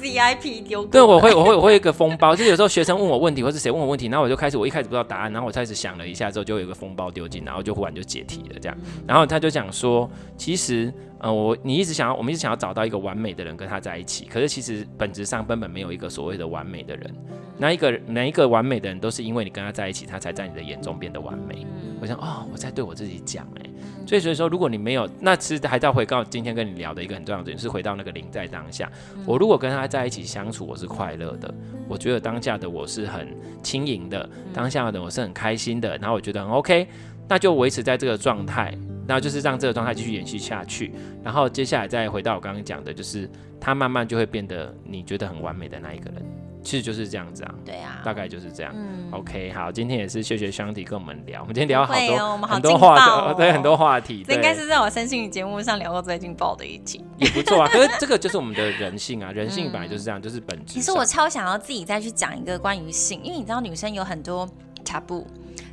[0.00, 0.84] ，VIP 丢。
[0.86, 10.08] 对，我会我会我会一个风包，就是有时候学生问我问题，或是谁问我问题，然后我就开始我一开始不知道答案，然后我开始想了一下之后，就有一个风包丢进，然后就忽然就解题了这样，然后他就讲说。
[10.36, 14.24] 其实，呃，我你一直想要，我们一直想要找到一个完美的人跟他在一起。
[14.26, 17.12] 可是其实本质上根本没有一个所谓的完美的人。
[17.58, 21.66] 那一个每一个完美的人，都是因为你跟他在一起，他才在你的眼中变得完美。
[22.00, 23.68] 我想，哦，我在对我自己讲，哎，
[24.06, 28.88] 所以所以说，如果你没有，那其实还是要回到今天跟你聊的一个很重要的点，是回到那个临在当下。
[29.26, 31.52] 我如果跟他在一起相处，我是快乐的，
[31.88, 36.86] 我觉得当下的我是很轻盈的，当下的我是很开心的，然后我觉得很 OK，
[37.28, 38.72] 那就维持在这个状态。
[39.08, 40.92] 然后就是让这个状态继续延续下去，
[41.24, 43.28] 然后接下来再回到我刚刚讲的，就是
[43.58, 46.22] 他慢慢就会变得你觉得很完美的那一个人，
[46.62, 47.54] 其实就是这样子啊。
[47.64, 48.70] 对啊，大概就是这样。
[48.76, 57.68] 嗯，OK，好，今天也是谢谢 Shanti 跟我们聊，我们今天聊好多、哦、很多话题、哦，对很多话题，这应该是在我身心灵节目上聊过最劲爆的一集，也不错啊。
[57.72, 60.74] 可是这个就是我们的人性啊，人性本来就是这样，嗯、就是本质。
[60.74, 64.46] 其实我超想要自己再去讲一个关于性，因为你知道女生有很多
[64.84, 65.24] taboo。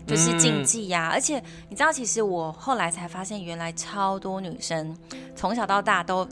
[0.07, 4.95] 就是禁忌呀、啊，嗯、而且你知道，其实我后来才发现，原来超多女生
[5.35, 6.27] 从小到大都。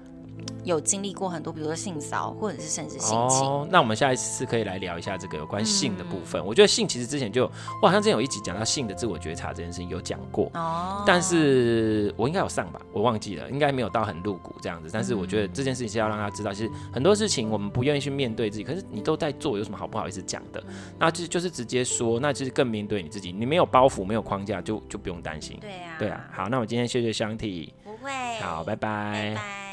[0.63, 3.45] 有经历过很多，比如说性骚或者是甚至性侵。
[3.45, 6.41] 哦，那我们下一次可以来聊一下这个有关性的部分。
[6.41, 7.49] 嗯、我觉得性其实之前就，
[7.81, 10.49] 我好像之前有一集讲到性的自我觉察这件事情有讲过。
[10.53, 11.03] 哦。
[11.05, 14.89] 但是我应该有上吧，我忘记了，应该没有到很露骨这样子。
[14.91, 20.63] 但是我觉得这件事情是要让他知道，其实很多事情我们不愿意去面对自己，可是你都在做，有什么好不好意思讲的？
[20.97, 25.57] 那就就是直接说，那其实更面对你自己，你没有包袱，没有框架，就就不用担心。
[25.59, 25.99] 对呀、啊。
[25.99, 26.29] 对啊。
[26.31, 27.71] 好，那我今天谢谢 Shanti。
[27.83, 28.11] 不会。
[28.41, 29.33] 好，拜拜。
[29.33, 29.72] 拜拜。